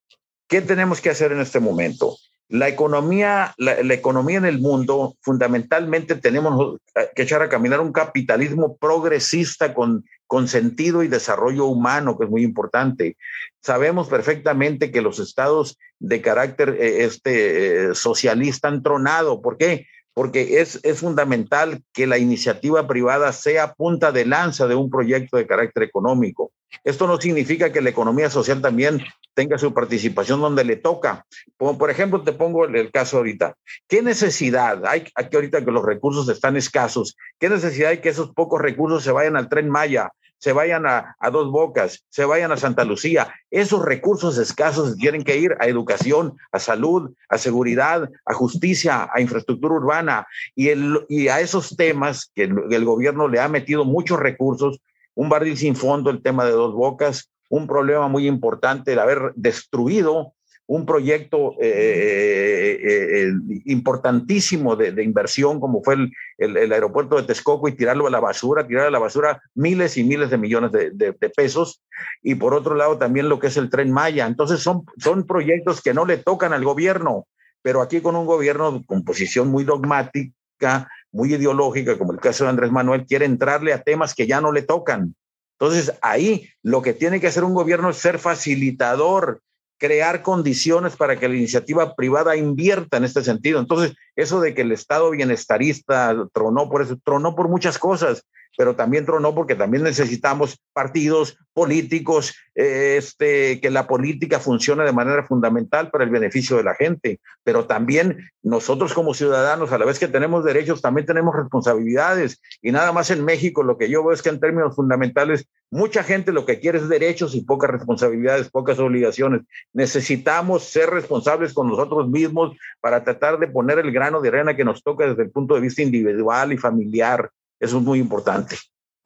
[0.49, 2.17] ¿qué tenemos que hacer en este momento?
[2.53, 6.81] La economía, la, economía en el mundo, fundamentalmente tenemos
[7.17, 12.31] que echar a caminar un capitalismo progresista con, con sentido y desarrollo humano, que es
[12.31, 13.17] muy importante.
[13.63, 19.41] Sabemos perfectamente que los estados de carácter eh, este, eh, socialista han tronado.
[19.41, 19.87] ¿Por qué?
[20.15, 25.37] Porque es, es fundamental que la iniciativa privada sea punta de lanza de un proyecto
[25.37, 26.53] de carácter económico.
[26.85, 29.03] Esto no significa que la economía social también
[29.35, 31.25] tenga su participación donde le toca.
[31.57, 33.55] Por, por ejemplo, te pongo el, el, caso ahorita.
[33.89, 37.17] ¿Qué necesidad hay aquí ahorita que los recursos están escasos?
[37.39, 40.11] ¿Qué necesidad hay que esos pocos recursos se vayan al tren Maya,
[40.43, 43.33] se vayan a, a, Dos Bocas, se vayan a Santa Lucía.
[43.49, 49.21] Esos recursos escasos tienen que ir a educación, a salud, a seguridad, a justicia, a
[49.21, 50.27] infraestructura urbana
[50.57, 54.81] y, el, y a esos temas que el, el gobierno le ha metido muchos recursos,
[55.15, 59.33] un barril sin fondo, el tema de Dos Bocas, un problema muy importante el haber
[59.37, 60.35] destruido
[60.67, 63.33] un proyecto eh, eh, eh,
[63.67, 68.11] importantísimo de, de, inversión como fue el, el, el, aeropuerto de Texcoco y tirarlo a
[68.11, 71.83] la basura, tirar a la basura miles y miles de millones de, de, de, pesos.
[72.23, 74.27] Y por otro lado también lo que es el tren Maya.
[74.27, 77.27] Entonces son, son proyectos que no le tocan al gobierno,
[77.61, 82.51] pero aquí con un gobierno con posición muy dogmática, muy ideológica, como el caso de
[82.51, 85.15] Andrés Manuel, quiere entrarle a temas que ya no le tocan.
[85.59, 89.43] Entonces ahí lo que tiene que hacer un gobierno es ser facilitador
[89.83, 93.59] crear condiciones para que la iniciativa privada invierta en este sentido.
[93.59, 98.25] Entonces, eso de que el Estado bienestarista tronó por eso, tronó por muchas cosas,
[98.57, 104.93] pero también tronó porque también necesitamos partidos políticos, eh, este, que la política funcione de
[104.93, 109.85] manera fundamental para el beneficio de la gente, pero también nosotros como ciudadanos, a la
[109.85, 112.41] vez que tenemos derechos, también tenemos responsabilidades.
[112.63, 116.03] Y nada más en México, lo que yo veo es que en términos fundamentales, mucha
[116.03, 119.43] gente lo que quiere es derechos y pocas responsabilidades, pocas obligaciones.
[119.73, 124.65] Necesitamos ser responsables con nosotros mismos para tratar de poner el grano de arena que
[124.65, 127.31] nos toca desde el punto de vista individual y familiar
[127.63, 128.57] eso es muy importante.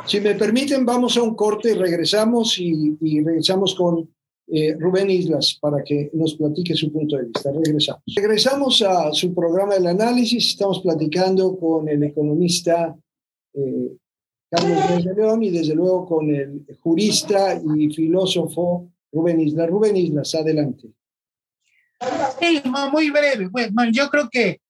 [0.07, 4.09] Si me permiten, vamos a un corte y regresamos y, y regresamos con
[4.49, 7.51] eh, Rubén Islas para que nos platique su punto de vista.
[7.53, 8.03] Regresamos.
[8.15, 10.49] Regresamos a su programa del análisis.
[10.49, 12.97] Estamos platicando con el economista
[13.55, 13.97] eh,
[14.49, 19.69] Carlos de León y desde luego con el jurista y filósofo Rubén Islas.
[19.69, 20.89] Rubén Islas, adelante.
[22.41, 23.49] Sí, muy breve.
[23.49, 24.61] Bueno, yo creo que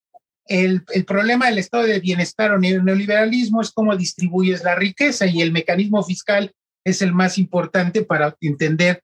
[0.49, 5.43] el, el, problema del estado de bienestar o neoliberalismo es cómo distribuyes la riqueza y
[5.43, 6.53] el mecanismo fiscal
[6.85, 9.03] es el más importante para entender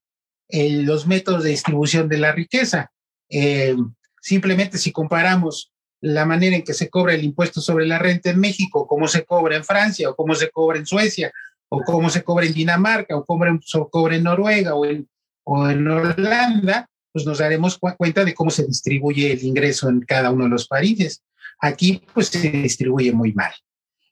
[0.49, 2.93] eh, los métodos de distribución de la riqueza.
[3.29, 3.75] Eh,
[4.21, 8.39] simplemente si comparamos la manera en que se cobra el impuesto sobre la renta en
[8.39, 11.33] México, cómo se cobra en Francia o cómo se cobra en Suecia
[11.69, 15.09] o cómo se cobra en Dinamarca o cómo se cobra en Noruega o en,
[15.45, 20.01] o en Holanda, pues nos daremos cu cuenta de cómo se distribuye el ingreso en
[20.01, 21.23] cada uno de los países.
[21.63, 23.53] Aquí pues se distribuye muy mal.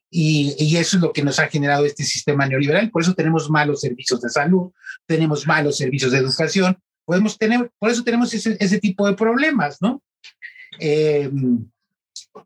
[0.09, 2.89] Y, y, eso es lo que nos ha generado este sistema neoliberal.
[2.89, 4.71] Por eso tenemos malos servicios de salud,
[5.05, 9.77] tenemos malos servicios de educación, podemos tener, por eso tenemos ese, ese tipo de problemas,
[9.81, 10.01] ¿no?
[10.79, 11.29] Eh,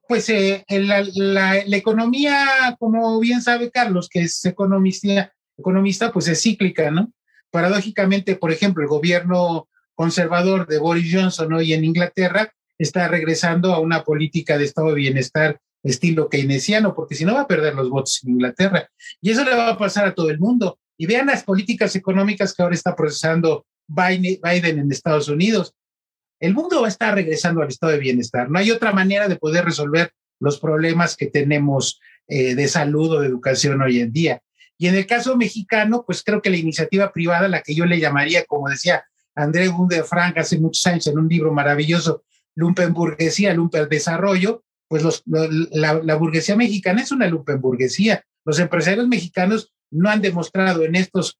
[0.07, 6.27] pues eh, la, la, la, economía, como bien sabe Carlos, que es economista, economista, pues
[6.27, 7.11] es cíclica, ¿no?
[7.51, 13.79] Paradójicamente, por ejemplo, el gobierno conservador de Boris Johnson hoy en Inglaterra está regresando a
[13.79, 17.89] una política de estado de bienestar estilo keynesiano, porque si no va a perder los
[17.89, 18.89] votos en Inglaterra.
[19.21, 20.79] Y eso le va a pasar a todo el mundo.
[20.97, 25.75] Y vean las políticas económicas que ahora está procesando Biden en Estados Unidos.
[26.39, 28.49] El mundo va a estar regresando al estado de bienestar.
[28.49, 33.19] No hay otra manera de poder resolver los problemas que tenemos eh, de salud o
[33.21, 34.41] de educación hoy en día.
[34.77, 37.99] Y en el caso mexicano, pues creo que la iniciativa privada, la que yo le
[37.99, 42.23] llamaría, como decía André Gunde Frank hace muchos años en un libro maravilloso,
[42.55, 48.23] lumpen burguesía, lumpen desarrollo, pues los, la, la, burguesía mexicana es una lumpen burguesía.
[48.45, 51.39] Los empresarios mexicanos no han demostrado en estos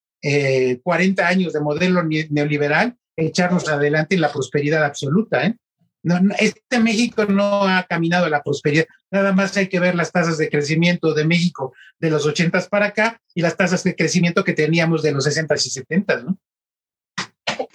[0.84, 5.46] 40 años de modelo neoliberal, echarnos adelante en la prosperidad absoluta.
[5.46, 5.56] ¿eh?
[6.04, 8.86] No, este México no ha caminado a la prosperidad.
[9.12, 12.88] Nada más hay que ver las tasas de crecimiento de México de los 80 para
[12.88, 16.40] acá y las tasas de crecimiento que teníamos de los 60 y 70, ¿no?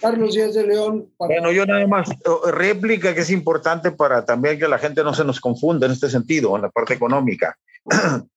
[0.00, 1.10] Carlos Díaz de León.
[1.18, 2.08] Bueno, yo nada más
[2.52, 6.10] réplica que es importante para también que la gente no se nos confunda en este
[6.10, 7.56] sentido, en la parte económica.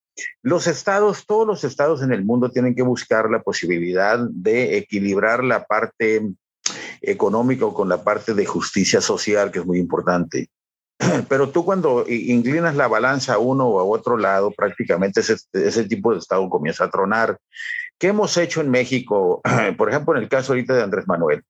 [0.43, 5.43] Los estados, todos los estados en el mundo tienen que buscar la posibilidad de equilibrar
[5.43, 6.21] la parte
[7.01, 10.49] económica con la parte de justicia social, que es muy importante.
[11.29, 15.85] Pero tú cuando inclinas la balanza a uno o a otro lado, prácticamente ese, ese
[15.85, 17.37] tipo de estado comienza a tronar.
[18.03, 19.41] ¿Qué hemos hecho en México?
[19.77, 21.41] Por ejemplo, en el caso ahorita de Andrés Manuel.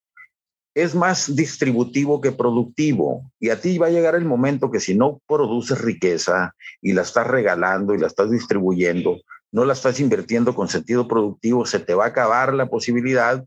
[0.76, 3.32] Es más distributivo que productivo.
[3.40, 7.02] Y a ti va a llegar el momento que si no produces riqueza y la
[7.02, 9.20] estás regalando y la estás distribuyendo,
[9.52, 13.44] no la estás invirtiendo con sentido productivo, se te va a acabar la posibilidad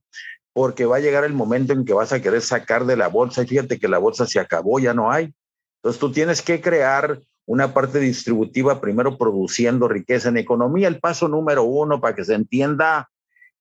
[0.52, 3.44] porque va a llegar el momento en que vas a querer sacar de la bolsa
[3.44, 5.32] y fíjate que la bolsa se acabó, ya no hay.
[5.76, 10.88] Entonces tú tienes que crear una parte distributiva, primero produciendo riqueza en economía.
[10.88, 13.08] El paso número uno, para que se entienda,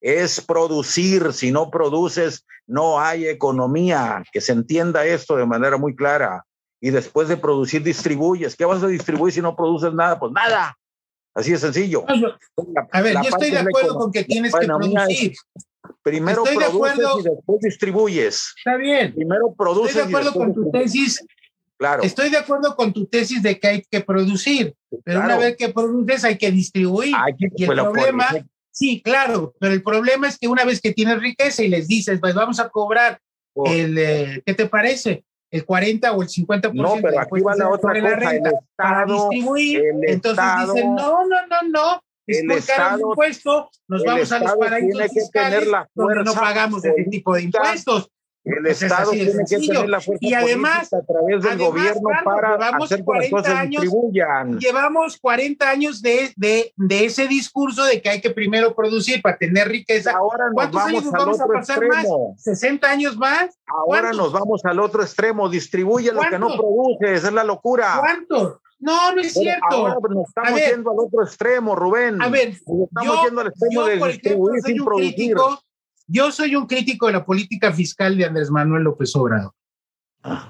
[0.02, 1.32] es producir.
[1.34, 4.24] Si no produces, no hay economía.
[4.34, 6.44] Que se entienda esto de manera muy clara.
[6.82, 8.56] Y después de producir, distribuyes.
[8.56, 10.20] ¿Qué vas a distribuir si no produces nada?
[10.20, 10.76] Pues nada.
[11.36, 12.06] Así de sencillo.
[12.92, 15.34] A ver, yo estoy de acuerdo con que tienes que producir.
[16.02, 18.54] Primero produces y después distribuyes.
[18.58, 19.14] Está bien.
[19.14, 19.96] Primero produces.
[19.96, 21.24] Estoy de acuerdo con tu tesis
[21.78, 22.04] Claro.
[22.04, 25.70] Estoy de acuerdo con tu tesis de que hay que producir, pero una vez que
[25.70, 27.14] produces hay que distribuir.
[27.38, 28.28] y el problema,
[28.72, 32.20] sí, claro, pero el problema es que una vez que tienes riqueza y les dices,
[32.22, 33.20] pues vamos a cobrar
[33.66, 35.26] el, eh, ¿qué te parece?
[35.52, 39.84] El 40 o el 50% no, pero aquí la otra cosa, renta el para distribuir.
[40.08, 45.12] Entonces dicen, no, no, no, no, es el Estado, impuesto, nos vamos a los paraísos
[45.14, 48.10] fiscales donde no pagamos ese tipo de impuestos.
[48.46, 52.52] El pues Estado tiene que tener la fuerza y además, a través del gobierno para
[52.52, 53.84] llevamos hacer 40 años,
[54.60, 59.36] Llevamos 40 años de, de, de, ese discurso de que hay que primero producir para
[59.36, 60.12] tener riqueza.
[60.12, 62.36] Ahora ¿Cuántos vamos años vamos a pasar extremo.
[62.36, 62.62] más?
[62.62, 63.60] ¿60 años más?
[63.66, 65.50] Ahora nos vamos al otro extremo.
[65.50, 67.16] Distribuye lo que no produce.
[67.16, 67.96] Esa es la locura.
[68.00, 68.62] ¿Cuánto?
[68.80, 69.66] No, no es cierto.
[69.72, 72.22] Ahora nos estamos ver, yendo al otro extremo, Rubén.
[72.22, 74.86] A ver, nos estamos yo, yendo al extremo yo, de distribuir ejemplo, soy sin un
[74.86, 75.16] producir.
[75.16, 75.60] crítico
[76.08, 79.54] yo soy un crítico de la política fiscal de Andrés Manuel López Obrador.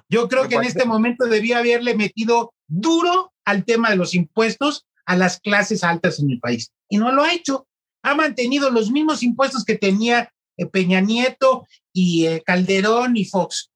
[0.10, 4.86] Yo creo que en este momento debía haberle metido duro al tema de los impuestos
[5.06, 6.72] a las clases altas en el país.
[6.90, 7.68] Y no lo ha hecho.
[8.04, 13.72] Ha mantenido los mismos impuestos que tenía eh, Peña Nieto y eh, Calderón y Fox.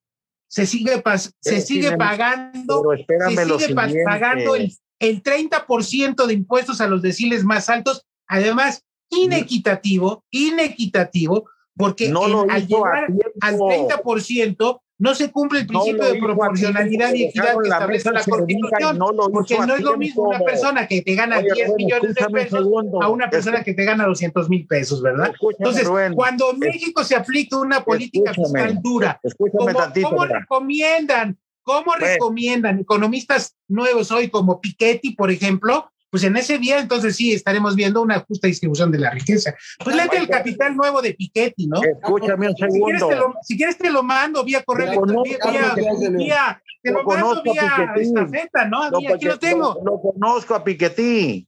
[0.48, 1.02] Se sigue,
[1.40, 7.44] se sigue pagando, se sigue pa pagando el, el 30% de impuestos a los deciles
[7.44, 8.04] más altos.
[8.26, 11.48] Además, inequitativo, inequitativo,
[11.80, 13.06] porque no lo en, al llegar
[13.40, 18.22] al 30% no se cumple el principio no de proporcionalidad y equidad que establece la
[18.22, 21.76] Constitución, no porque no es lo mismo una persona que te gana Oye, 10 Rubén,
[21.86, 22.68] millones de pesos
[23.00, 25.32] a una persona es que, te gana 200 mil pesos, ¿verdad?
[25.58, 31.38] Entonces, Rubén, cuando México se aplica una política fiscal dura, ¿cómo, tantito, ¿cómo recomiendan?
[31.62, 35.90] ¿Cómo recomiendan economistas nuevos hoy como Piketty, por ejemplo?
[36.10, 39.54] Pues en ese día, entonces sí, estaremos viendo una justa distribución de la riqueza.
[39.82, 41.80] Pues léete el capital nuevo de Piketty, ¿no?
[41.82, 43.16] Escúchame un Si quieres, te segundo.
[43.28, 45.74] lo, si quieres te lo mando vía correo, conozco, vía,
[46.16, 48.90] vía, te Lo lo mando conozco, vía estafeta, ¿no?
[48.90, 49.74] Lo, aquí lo tengo.
[49.84, 51.46] lo- lo conozco a Piketty.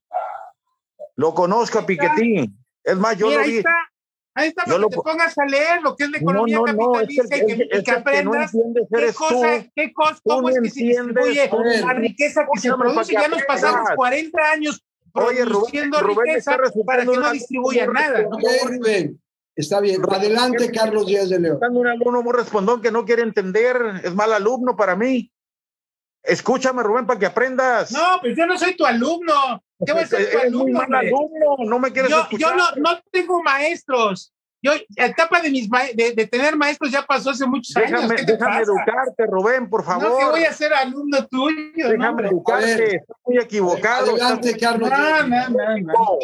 [1.16, 2.50] Lo conozco a Piketty.
[2.84, 3.58] Es más, yo Mira, lo ahí vi.
[3.58, 3.74] está.
[4.34, 6.22] Ahí está, para lo que te po- pongas a leer lo que es la No,
[6.22, 9.12] economía no, no, capitalista y que, es, y es que el que no aprendas qué
[9.12, 9.70] cosa, tú.
[9.74, 11.50] qué cosa, cómo no es que se distribuye
[11.82, 13.12] la riqueza que se produce.
[13.12, 13.96] Ya nos pasamos aprendas.
[13.96, 18.22] 40 años Oye, Rubén, produciendo Rubén riqueza para que no distribuya nada.
[18.22, 19.20] Rubén.
[19.54, 20.00] Está bien.
[20.10, 21.56] Adelante, Carlos Díaz de León.
[21.56, 25.30] Estando un alumno muy respondón que no quiere entender, es mal alumno para mí.
[26.22, 27.92] Escúchame, Rubén, para que aprendas.
[27.92, 29.62] No, pues yo no soy tu alumno.
[29.86, 30.78] ¿Qué voy a ser tu alumno?
[30.78, 31.08] mal hombre?
[31.08, 32.50] alumno, no me quieres Yo, escuchar.
[32.50, 34.32] yo no, no tengo maestros.
[34.64, 37.90] Yo, la etapa de, mis ma- de, de tener maestros ya pasó hace muchos años.
[37.90, 38.62] Déjame, ¿Qué te déjame pasa?
[38.62, 40.08] educarte, Rubén, por favor.
[40.08, 41.88] No, que voy a ser alumno tuyo.
[41.88, 44.10] Déjame educarte, estás muy equivocado.
[44.12, 44.88] Adelante, estás, Carlos.
[44.90, 45.28] No, Díaz.
[45.28, 46.18] no, no, no.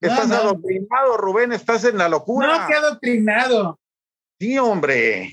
[0.00, 0.40] estás No, no.
[0.42, 2.60] adoctrinado, Rubén, estás en la locura.
[2.60, 3.80] No, que adoctrinado.
[4.38, 5.32] Sí, hombre.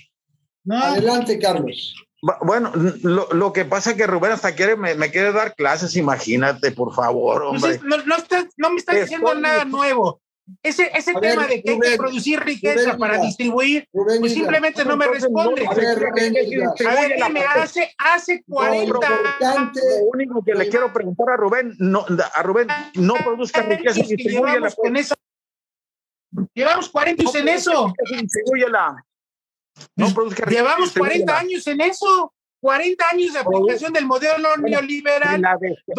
[0.63, 1.93] No, Adelante, Carlos.
[2.41, 2.71] Bueno,
[3.03, 6.71] lo, lo que pasa es que Rubén hasta quiere, me, me quiere dar clases, imagínate,
[6.71, 7.79] por favor, pues hombre.
[7.83, 10.21] no, no, estás- no me estás diciendo nada nuevo.
[10.61, 13.87] Ese, ese A tema ver, de que hay que Rubén, producir riqueza Rubén, para distribuir,
[13.91, 15.65] Rubén pues simplemente no me responde.
[15.67, 16.35] A ver, Rubén.
[16.87, 21.37] A ver, dime, hace, hace Lo 40 importante, Lo único que le quiero preguntar a
[21.37, 25.15] Rubén, no, a Rubén, no produzca riqueza y años que distribuye la llevamos con esa
[26.53, 27.93] Llevamos 40 años en eso.
[29.95, 30.07] No
[30.47, 32.33] Llevamos 40 años en eso.
[32.61, 35.41] 40 años de aplicación del modelo neoliberal.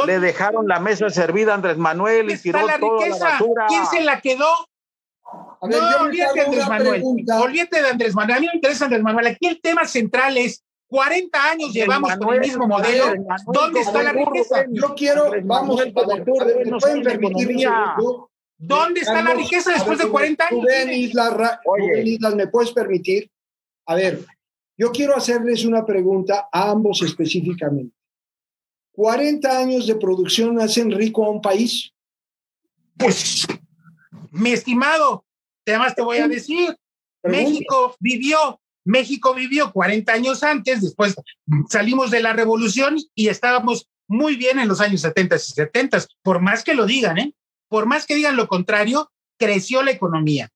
[0.05, 3.25] le dejaron la mesa servida a Andrés Manuel y tiró la toda riqueza?
[3.25, 3.67] la basura.
[3.69, 4.49] ¿Quién se la quedó?
[5.63, 7.03] no, olvídate de Andrés Manuel.
[7.41, 8.37] Olvídate de Andrés Manuel.
[8.37, 9.27] A mí me interesa Andrés Manuel.
[9.29, 13.15] Aquí el tema central es 40 años llevamos con el mismo modelo.
[13.47, 14.65] ¿Dónde está la riqueza?
[14.71, 15.95] Yo quiero, vamos, a ver,
[16.65, 17.69] ¿me pueden permitir
[18.59, 20.63] ¿Dónde está la riqueza después de 40 años?
[20.63, 21.59] Rubén Islas,
[22.05, 23.31] Islas, ¿me puedes permitir?
[23.87, 24.25] A ver,
[24.77, 27.95] yo quiero hacerles una pregunta a ambos específicamente.
[28.95, 31.93] ¿40 años de producción hacen rico a un país?
[32.97, 33.47] Pues,
[34.31, 35.25] mi estimado,
[35.67, 36.77] además te voy a decir,
[37.23, 41.17] México vivió México vivió 40 años antes, después
[41.69, 46.41] salimos de la revolución y estábamos muy bien en los años 70 y 70, por
[46.41, 47.35] más que lo digan, ¿eh?
[47.69, 50.51] Por más que digan lo contrario, creció la economía.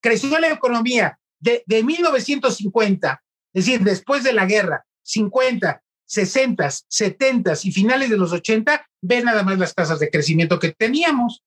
[0.00, 3.22] Creció la economía de, de 1950,
[3.52, 9.22] es decir, después de la guerra, 50, 60, 70 y finales de los 80, ve
[9.22, 11.44] nada más las tasas de crecimiento que teníamos.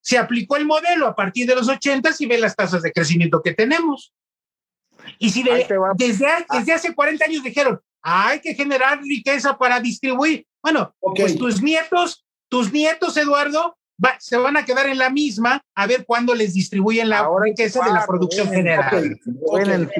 [0.00, 3.42] Se aplicó el modelo a partir de los 80 y ve las tasas de crecimiento
[3.42, 4.12] que tenemos.
[5.18, 10.94] Y si desde, desde hace 40 años dijeron, hay que generar riqueza para distribuir, bueno,
[11.00, 13.78] pues tus nietos, tus nietos, Eduardo,
[14.18, 17.92] se van a quedar en la misma a ver cuándo les distribuyen la riqueza de
[17.92, 19.18] la producción general.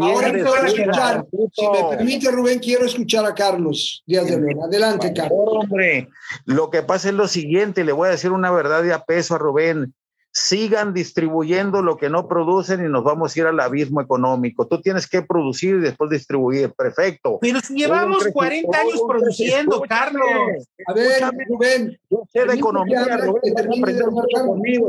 [0.01, 0.28] Ahora
[0.66, 5.38] escuchar, si me permite, Rubén, quiero escuchar a Carlos Díaz de Adelante, Carlos.
[5.47, 6.09] Hombre,
[6.45, 9.34] lo que pasa es lo siguiente, le voy a decir una verdad de a peso
[9.34, 9.95] a Rubén
[10.33, 14.66] sigan distribuyendo lo que no producen y nos vamos a ir al abismo económico.
[14.66, 16.72] Tú tienes que producir y después distribuyir.
[16.72, 17.39] Perfecto.
[17.41, 20.66] Pero si llevamos 40 años produciendo, Carlos.
[20.87, 21.99] A ver, Rubén.
[22.11, 23.55] Yo sé de economía, Rubén.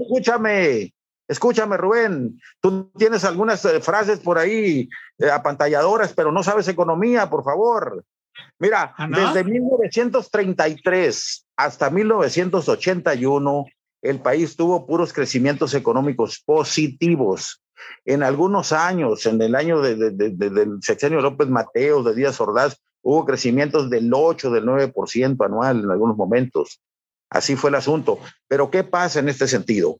[0.01, 0.93] Escúchame.
[1.27, 2.39] Escúchame, Rubén.
[2.61, 4.87] Tú tienes algunas eh, frases por ahí
[5.17, 8.03] eh, apantalladoras, pero no sabes economía, por favor.
[8.59, 13.65] Mira, ¿Ah, desde 1933 hasta 1981
[14.03, 17.63] el país tuvo puros crecimientos económicos positivos.
[18.05, 23.89] En algunos años, en el año del sexenio López Mateos, de Díaz Ordaz, hubo crecimientos
[23.89, 26.81] del 8, del 9% anual en algunos momentos.
[27.29, 28.19] Así fue el asunto.
[28.47, 29.97] Pero ¿qué pasa en este sentido?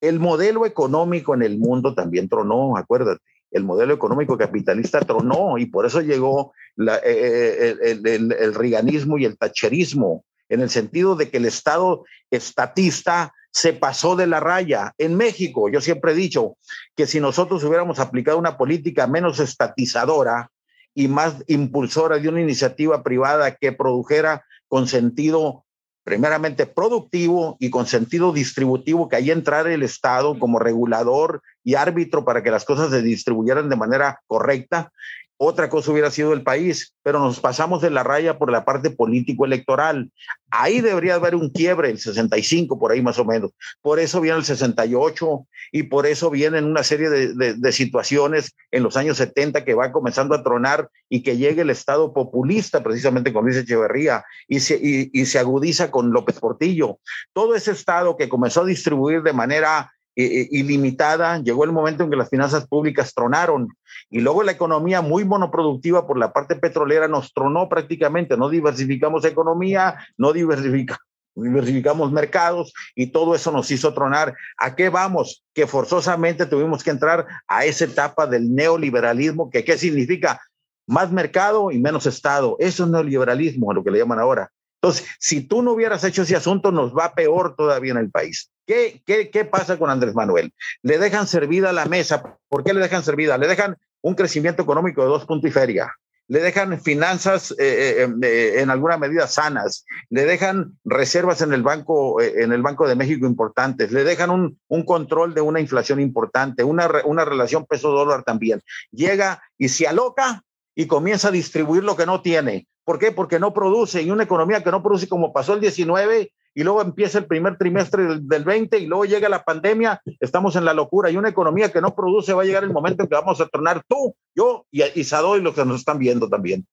[0.00, 3.22] El modelo económico en el mundo también tronó, acuérdate.
[3.52, 9.38] El modelo económico capitalista tronó y por eso llegó eh, eh, el, el, y el
[9.38, 10.24] tacherismo,
[10.54, 14.92] en el sentido de que el Estado estatista se pasó de la raya.
[14.98, 16.56] En México, yo siempre he dicho
[16.96, 20.50] que si nosotros hubiéramos aplicado una política menos estatizadora
[20.94, 25.64] y más impulsora de una iniciativa privada que produjera con sentido
[26.04, 32.24] primeramente productivo y con sentido distributivo, que ahí entrara el Estado como regulador y árbitro
[32.24, 34.92] para que las cosas se distribuyeran de manera correcta,
[35.36, 38.90] otra cosa hubiera sido el país, pero nos pasamos de la raya por la parte
[38.90, 40.10] político-electoral.
[40.50, 43.50] Ahí debería haber un quiebre, el 65, por ahí más o menos.
[43.82, 48.96] Por eso viene el 68 y por eso vienen una serie de, situaciones en los
[48.96, 53.44] años 70 que va comenzando a tronar y que llegue el Estado populista, precisamente con
[53.44, 56.98] Luis Echeverría, y se, y se agudiza con López Portillo.
[57.32, 62.16] Todo ese Estado que comenzó a distribuir de manera ilimitada, llegó el momento en que
[62.16, 63.68] las finanzas públicas tronaron
[64.10, 69.24] y luego la economía muy monoproductiva por la parte petrolera nos tronó prácticamente, no diversificamos
[69.24, 74.34] economía, no diversificamos mercados y todo eso nos hizo tronar.
[74.56, 75.44] ¿A qué vamos?
[75.52, 80.40] Que forzosamente tuvimos que entrar a esa etapa del neoliberalismo, que qué significa
[80.86, 82.56] más mercado y menos Estado.
[82.60, 84.50] Eso es neoliberalismo, a lo que le llaman ahora.
[84.80, 88.50] Entonces, si tú no hubieras hecho ese asunto, nos va peor todavía en el país.
[88.66, 90.52] ¿Qué, qué, qué pasa con Andrés Manuel?
[90.82, 92.38] Le dejan servida la mesa.
[92.48, 93.36] ¿Por qué le dejan servida?
[93.38, 95.92] Le dejan un crecimiento económico de dos puntos y feria.
[96.26, 101.62] Le dejan finanzas eh, eh, eh, en alguna medida sanas, le dejan reservas en el
[101.62, 106.00] Banco, en el banco de México importantes, le dejan un, un control de una inflación
[106.00, 108.62] importante, una, una relación peso-dólar también.
[108.90, 110.42] Llega y se aloca
[110.74, 112.68] y comienza a distribuir lo que no tiene.
[112.84, 113.12] ¿Por qué?
[113.12, 116.80] Porque no produce y una economía que no produce como pasó el 19 y luego
[116.80, 121.10] empieza el primer trimestre del, 20 y luego llega la pandemia, estamos en la locura
[121.10, 123.48] y una economía que no produce va a llegar el momento en que vamos a
[123.48, 126.66] tornar tú, yo y, y y los que nos están viendo también.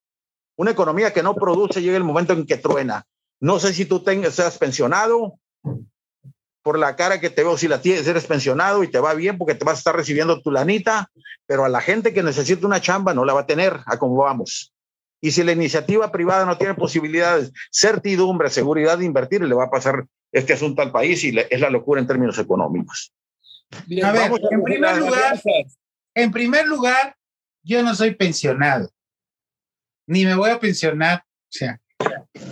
[0.56, 3.04] Una economía que no produce llega el momento en que truena.
[3.40, 5.38] No sé si tú tengas, seas pensionado,
[6.62, 9.36] por la cara que te veo, si la tienes, eres pensionado y te va bien
[9.36, 11.10] porque te vas a estar recibiendo tu lanita,
[11.46, 14.72] pero a la gente que necesita una chamba no la va a tener, a vamos.
[15.24, 19.70] Y si la iniciativa privada no tiene posibilidades, certidumbre, seguridad de invertir, le va a
[19.70, 23.14] pasar este asunto al país y es la locura en términos económicos.
[24.02, 25.40] a ver, en primer lugar,
[26.14, 27.16] en primer lugar,
[27.62, 28.90] yo no soy pensionado,
[30.08, 31.80] ni me voy a pensionar, o sea,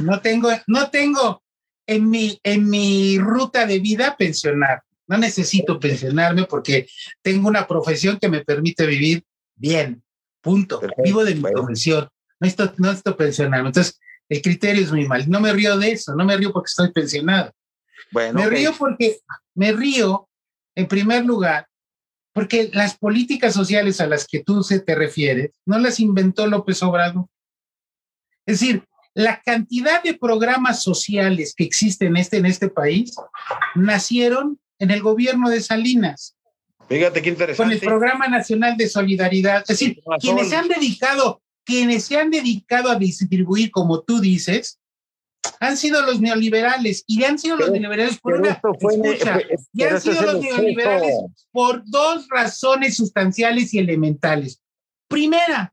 [0.00, 1.42] no tengo, no tengo
[1.88, 4.84] en mi, en mi ruta de vida pensionar.
[5.08, 6.86] No necesito pensionarme porque
[7.20, 9.24] tengo una profesión que me permite vivir
[9.56, 10.04] bien.
[10.40, 10.80] Punto.
[11.02, 12.08] Vivo de mi profesión.
[12.40, 13.68] No necesito, no necesito pensionarme.
[13.68, 15.28] Entonces, el criterio es muy mal.
[15.28, 16.14] No me río de eso.
[16.14, 17.52] No me río porque estoy pensionado.
[18.10, 19.18] Bueno, me río porque
[19.54, 20.28] me río,
[20.74, 21.66] en primer lugar,
[22.32, 26.82] porque las políticas sociales a las que tú se te refieres no las inventó López
[26.82, 27.26] Obrador.
[28.46, 28.84] Es decir,
[29.14, 33.14] la cantidad de programas sociales que existen este, en este país
[33.74, 36.36] nacieron en el gobierno de Salinas.
[36.88, 37.62] Fíjate qué interesante.
[37.62, 39.62] Con el Programa Nacional de Solidaridad.
[39.62, 44.80] Es decir, quienes se han dedicado, quienes se han dedicado a distribuir, como tú dices,
[45.60, 49.38] han sido los neoliberales y han sido los neoliberales por una escucha,
[49.72, 51.14] y han sido los neoliberales
[51.52, 54.60] por dos razones sustanciales y elementales.
[55.08, 55.72] Primera,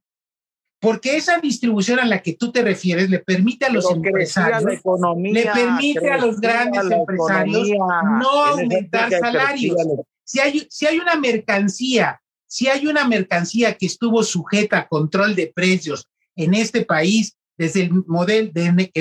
[0.79, 5.45] porque esa distribución a la que tú te refieres le permite a los empresarios, le
[5.45, 9.75] permite a los grandes empresarios no aumentar salarios.
[10.23, 15.35] Si hay, si hay una mercancía, si hay una mercancía que estuvo sujeta a control
[15.35, 18.91] de precios en este país desde el modelo de,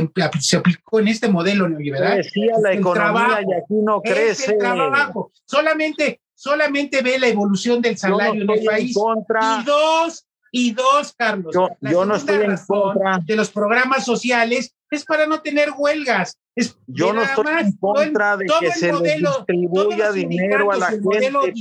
[0.41, 2.19] se aplicó en este modelo neoliberal.
[2.19, 4.53] Decía la economía y aquí no crece.
[4.53, 5.31] el trabajo.
[5.45, 8.97] Solamente, solamente ve la evolución del salario en el país.
[8.97, 10.26] Y dos,
[10.59, 15.43] y dos, Carlos, yo, no estoy en contra de los programas sociales es para no
[15.43, 16.39] tener huelgas.
[16.55, 21.53] Es yo no estoy en contra de que se distribuya dinero a la gente,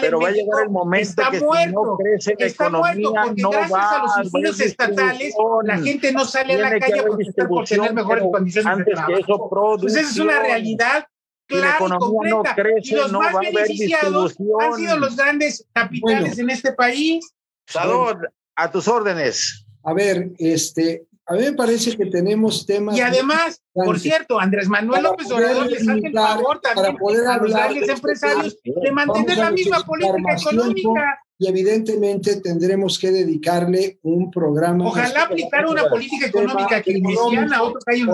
[0.00, 3.90] pero, va a llegar el momento que si no crece la economía, no gracias va
[3.90, 7.94] a los subsidios estatales la gente no sale a la calle a protestar por tener
[7.94, 9.12] mejores condiciones de trabajo.
[9.16, 11.06] Eso pues esa es una realidad
[11.46, 12.54] clara y, concreta.
[12.56, 17.32] crece, y los más beneficiados han sido los grandes capitales en este país.
[17.66, 18.16] Salud,
[18.56, 19.66] a tus órdenes.
[19.82, 22.96] A ver, este, a mí me parece que tenemos temas.
[22.96, 27.38] Y además, por cierto, Andrés Manuel López Obrador les hace el favor también poder a
[27.38, 31.20] los grandes empresarios de mantener la misma política económica.
[31.36, 34.86] Y evidentemente tendremos que dedicarle un programa.
[34.86, 38.04] Ojalá aplicar una política económica keynesiana, otros que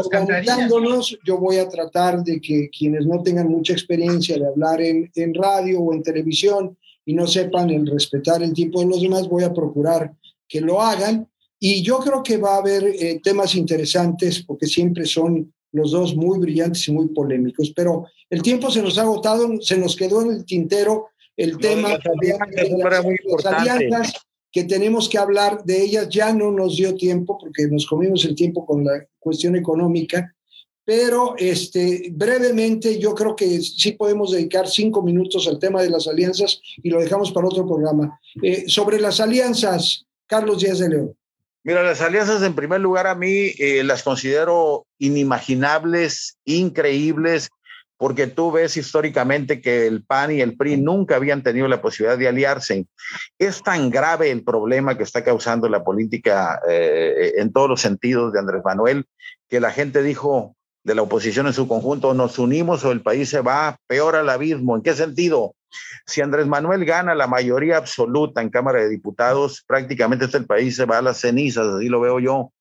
[0.70, 5.11] nos Yo voy a tratar de que quienes no tengan mucha experiencia de hablar en,
[5.14, 6.78] en radio o en televisión
[7.11, 10.14] y no sepan el respetar el tiempo de los demás, voy a procurar
[10.48, 11.28] que lo hagan.
[11.58, 16.14] Y yo creo que va a haber eh, temas interesantes porque siempre son los dos
[16.14, 17.72] muy brillantes y muy polémicos.
[17.74, 21.98] Pero el tiempo se nos ha agotado, se nos quedó en el tintero el tema
[21.98, 22.38] de,
[22.78, 24.12] las, alianzas
[24.52, 26.08] que tenemos que hablar de ellas.
[26.11, 30.32] Ya no nos dio tiempo porque nos comimos el tiempo con la cuestión económica
[30.91, 36.09] pero este, brevemente yo creo que sí podemos dedicar cinco minutos al tema de las
[36.09, 38.18] alianzas y lo dejamos para otro programa.
[38.43, 41.14] Eh, sobre las alianzas, Carlos Díaz de León.
[41.62, 47.51] Mira, las alianzas en primer lugar a mí eh, las considero inimaginables, increíbles,
[47.97, 52.18] porque tú ves históricamente que el PAN y el PRI nunca habían tenido la posibilidad
[52.18, 52.86] de aliarse.
[53.38, 58.32] Es tan grave el problema que está causando la política eh, en todos los sentidos
[58.32, 59.07] de Andrés Manuel
[59.49, 63.28] que la gente dijo, de la oposición en su conjunto, nos unimos o el país
[63.28, 64.76] se va peor al abismo.
[64.76, 65.55] ¿En qué sentido?
[66.07, 70.87] Si Andrés Manuel gana la mayoría absoluta en Cámara de Diputados, prácticamente este país se
[70.87, 72.53] va a las cenizas, así lo veo yo.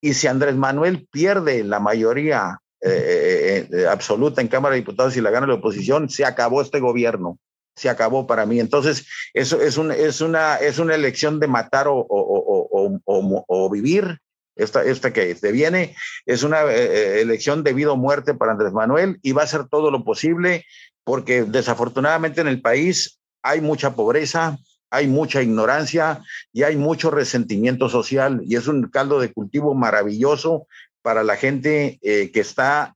[0.00, 5.20] Y si Andrés Manuel pierde la mayoría eh, eh, absoluta en Cámara de Diputados y
[5.20, 7.38] la gana la oposición, se acabó este gobierno.
[7.74, 8.60] Se acabó para mí.
[8.60, 13.70] Entonces, eso es, un, es, una, es una elección de matar o, o, o, o
[13.70, 14.18] vivir
[14.56, 15.94] esta, esta que se viene
[16.26, 19.44] es una eh, eh, elección de vida o muerte para Andrés Manuel y va a
[19.44, 20.64] hacer todo lo posible
[21.04, 24.58] porque desafortunadamente en el país hay mucha pobreza,
[24.90, 26.22] hay mucha ignorancia
[26.52, 30.66] y hay mucho resentimiento social y es un caldo de cultivo maravilloso
[31.02, 32.94] para la gente eh, que está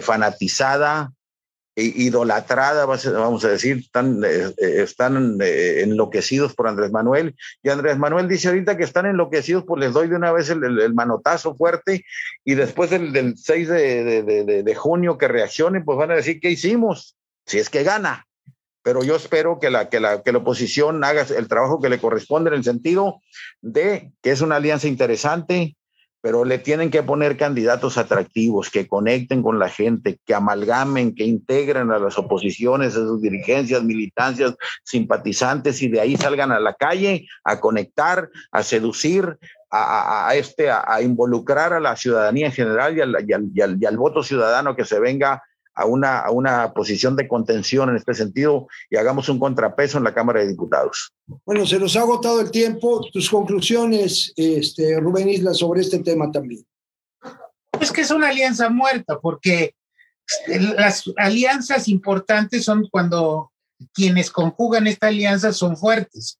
[0.00, 1.12] fanatizada,
[1.74, 7.34] idolatrada, vamos a decir, están, eh, eh, están eh, enloquecidos por Andrés Manuel.
[7.62, 10.94] Y Andrés Manuel dice ahorita que están enloquecidos, pues les doy de una vez el,
[10.94, 12.04] manotazo fuerte
[12.44, 17.16] y después del, 6 de, junio que reaccionen, pues van a decir qué hicimos,
[17.46, 18.26] si es que gana.
[18.82, 22.00] Pero yo espero que la, que, la, que la oposición haga el trabajo que le
[22.00, 23.20] corresponde en el sentido
[23.60, 25.76] de que es una alianza interesante,
[26.22, 31.24] pero le tienen que poner candidatos atractivos, que conecten con la gente, que amalgamen, que
[31.24, 34.54] integren a las oposiciones, a sus dirigencias, militancias,
[34.84, 39.36] simpatizantes y de ahí salgan a la calle a conectar, a seducir,
[39.74, 43.00] a, este, a, involucrar a la ciudadanía en general y
[43.54, 45.42] y al, voto ciudadano que se venga
[45.74, 50.04] a una, a una posición de contención en este sentido y hagamos un contrapeso en
[50.04, 51.12] la Cámara de Diputados.
[51.44, 53.00] Bueno, se nos ha agotado el tiempo.
[53.12, 56.64] Tus conclusiones, este, Rubén Isla, sobre este tema también.
[57.80, 59.74] Es que es una alianza muerta, porque
[60.46, 63.52] las alianzas importantes son cuando
[63.92, 66.38] quienes conjugan esta alianza son fuertes,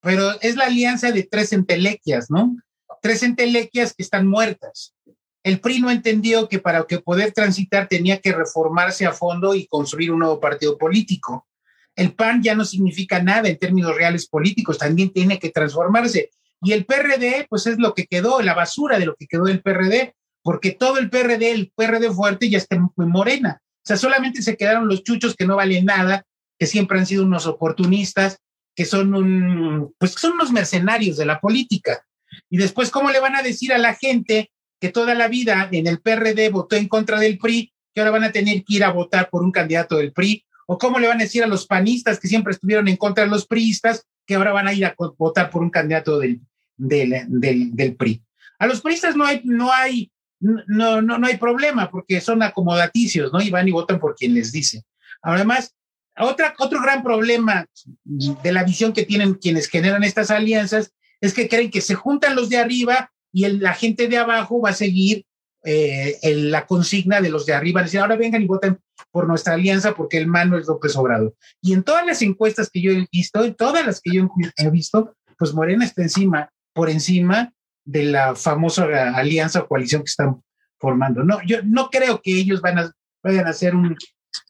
[0.00, 2.56] pero es la alianza de tres entelequias, ¿no?
[3.00, 4.94] Tres entelequias que están muertas.
[5.42, 9.66] El PRI no entendió que para que poder transitar tenía que reformarse a fondo y
[9.66, 11.48] construir un nuevo partido político.
[11.96, 16.30] El PAN ya no significa nada en términos reales políticos, también tiene que transformarse.
[16.62, 19.62] Y el PRD, pues es lo que quedó, la basura de lo que quedó del
[19.62, 23.60] PRD, porque todo el PRD, el PRD fuerte ya está muy morena.
[23.60, 26.24] O sea, solamente se quedaron los chuchos que no valen nada,
[26.56, 28.38] que siempre han sido unos oportunistas,
[28.76, 32.06] que son un, pues son unos mercenarios de la política.
[32.48, 34.52] Y después, ¿cómo le van a decir a la gente
[34.82, 38.24] que toda la vida en el PRD votó en contra del PRI, que ahora van
[38.24, 40.44] a tener que ir a votar por un candidato del PRI?
[40.66, 43.30] ¿O cómo le van a decir a los panistas que siempre estuvieron en contra de
[43.30, 46.40] los priistas, que ahora van a ir a votar por un candidato del,
[46.76, 48.24] del, del, PRI?
[48.58, 50.10] A los priistas no hay, no hay,
[50.40, 53.40] no, no, no hay problema porque son acomodaticios, ¿no?
[53.40, 54.82] Y van y votan por quien les dice.
[55.22, 55.76] Además,
[56.18, 57.66] otra, otro gran problema
[58.02, 62.34] de la visión que tienen quienes generan estas alianzas es que creen que se juntan
[62.34, 65.24] los de arriba y el, la gente de abajo va a seguir
[65.64, 68.78] eh, la consigna de los de arriba, decir, ahora vengan y voten
[69.10, 71.34] por nuestra alianza porque el mano es López Obrador.
[71.60, 74.70] Y en todas las encuestas que yo he visto, en todas las que yo he
[74.70, 77.52] visto, pues Morena está encima, por encima
[77.84, 80.42] de la famosa alianza o coalición que están
[80.78, 81.22] formando.
[81.22, 83.96] No, yo no creo que ellos van a, vayan a ser un,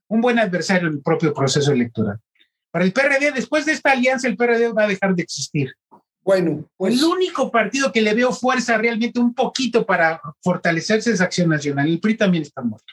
[0.09, 2.18] un buen adversario en el propio proceso electoral.
[2.70, 5.74] Para el PRD, después de esta alianza, el PRD va a dejar de existir.
[6.24, 6.94] Bueno, pues.
[6.94, 11.88] El único partido que le veo fuerza realmente un poquito para fortalecerse es Acción Nacional.
[11.88, 12.92] El PRI también está muerto.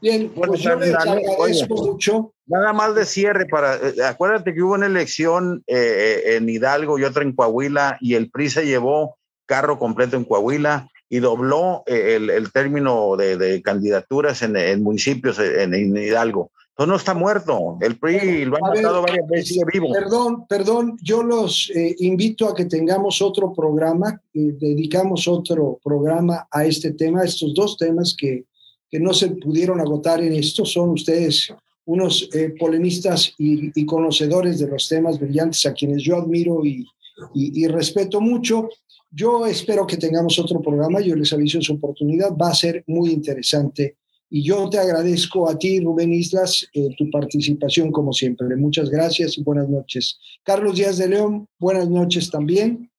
[0.00, 2.32] Bien, pues yo les agradezco mucho.
[2.46, 3.76] Nada más de cierre para.
[3.76, 8.14] Eh, acuérdate que hubo una elección eh, eh, en Hidalgo y otra en Coahuila y
[8.14, 13.62] el PRI se llevó carro completo en Coahuila y dobló el, el, término de, de
[13.62, 16.52] candidaturas en, en municipios en, en Hidalgo
[16.86, 17.76] no está muerto.
[17.80, 19.92] El PRI lo ha matado varias veces sigue vivo.
[19.92, 26.46] Perdón, perdón, yo los eh, invito a que tengamos otro programa, eh, dedicamos otro programa
[26.50, 28.44] a este tema, estos dos temas que,
[28.88, 30.64] que no se pudieron agotar en esto.
[30.64, 31.52] Son ustedes
[31.84, 36.86] unos eh, polemistas y, y, conocedores de los temas brillantes a quienes yo admiro y,
[37.34, 38.68] y, y, respeto mucho.
[39.10, 42.84] Yo espero que tengamos otro programa, yo les aviso en su oportunidad, va a ser
[42.86, 43.96] muy interesante
[44.30, 48.54] y yo te agradezco a ti, Rubén Islas, eh, tu participación como siempre.
[48.56, 50.18] Muchas gracias y buenas noches.
[50.44, 52.90] Carlos Díaz de León, buenas noches también.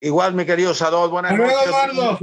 [0.00, 1.56] Igual, mi querido Sadot, buenas noches.
[1.66, 2.18] Eduardo.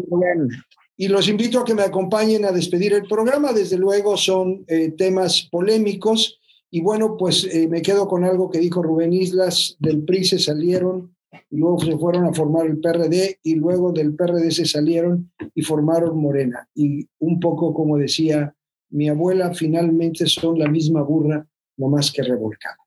[0.95, 3.53] Y los invito a que me acompañen a despedir el programa.
[3.53, 6.39] Desde luego son eh, temas polémicos.
[6.71, 9.75] Y bueno, pues eh, me quedo con algo que dijo Rubén Islas.
[9.79, 11.15] Del PRI se salieron
[11.51, 16.17] luego se fueron a formar el PRD y luego del PRD se salieron y formaron
[16.17, 16.67] Morena.
[16.75, 18.53] Y un poco como decía
[18.89, 21.45] mi abuela, finalmente son la misma burra,
[21.77, 22.77] no más que revolcada.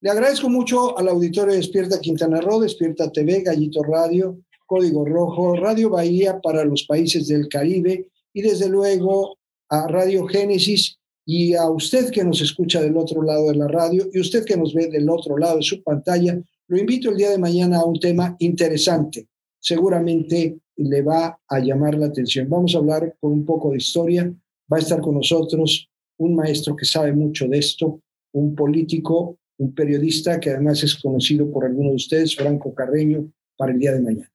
[0.00, 5.56] Le agradezco mucho al auditorio de Despierta Quintana Roo, Despierta TV, Gallito Radio, Código Rojo,
[5.56, 11.68] Radio Bahía para los países del Caribe y desde luego a Radio Génesis y a
[11.68, 14.86] usted que nos escucha del otro lado de la radio y usted que nos ve
[14.88, 18.36] del otro lado de su pantalla, lo invito el día de mañana a un tema
[18.40, 19.28] interesante.
[19.60, 22.48] Seguramente le va a llamar la atención.
[22.48, 24.32] Vamos a hablar con un poco de historia.
[24.72, 25.88] Va a estar con nosotros
[26.18, 28.00] un maestro que sabe mucho de esto,
[28.32, 33.72] un político, un periodista que además es conocido por algunos de ustedes, Franco Carreño, para
[33.72, 34.32] el día de mañana.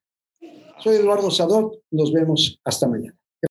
[0.78, 1.80] Soy Eduardo Sadot.
[1.90, 3.16] Nos vemos hasta mañana.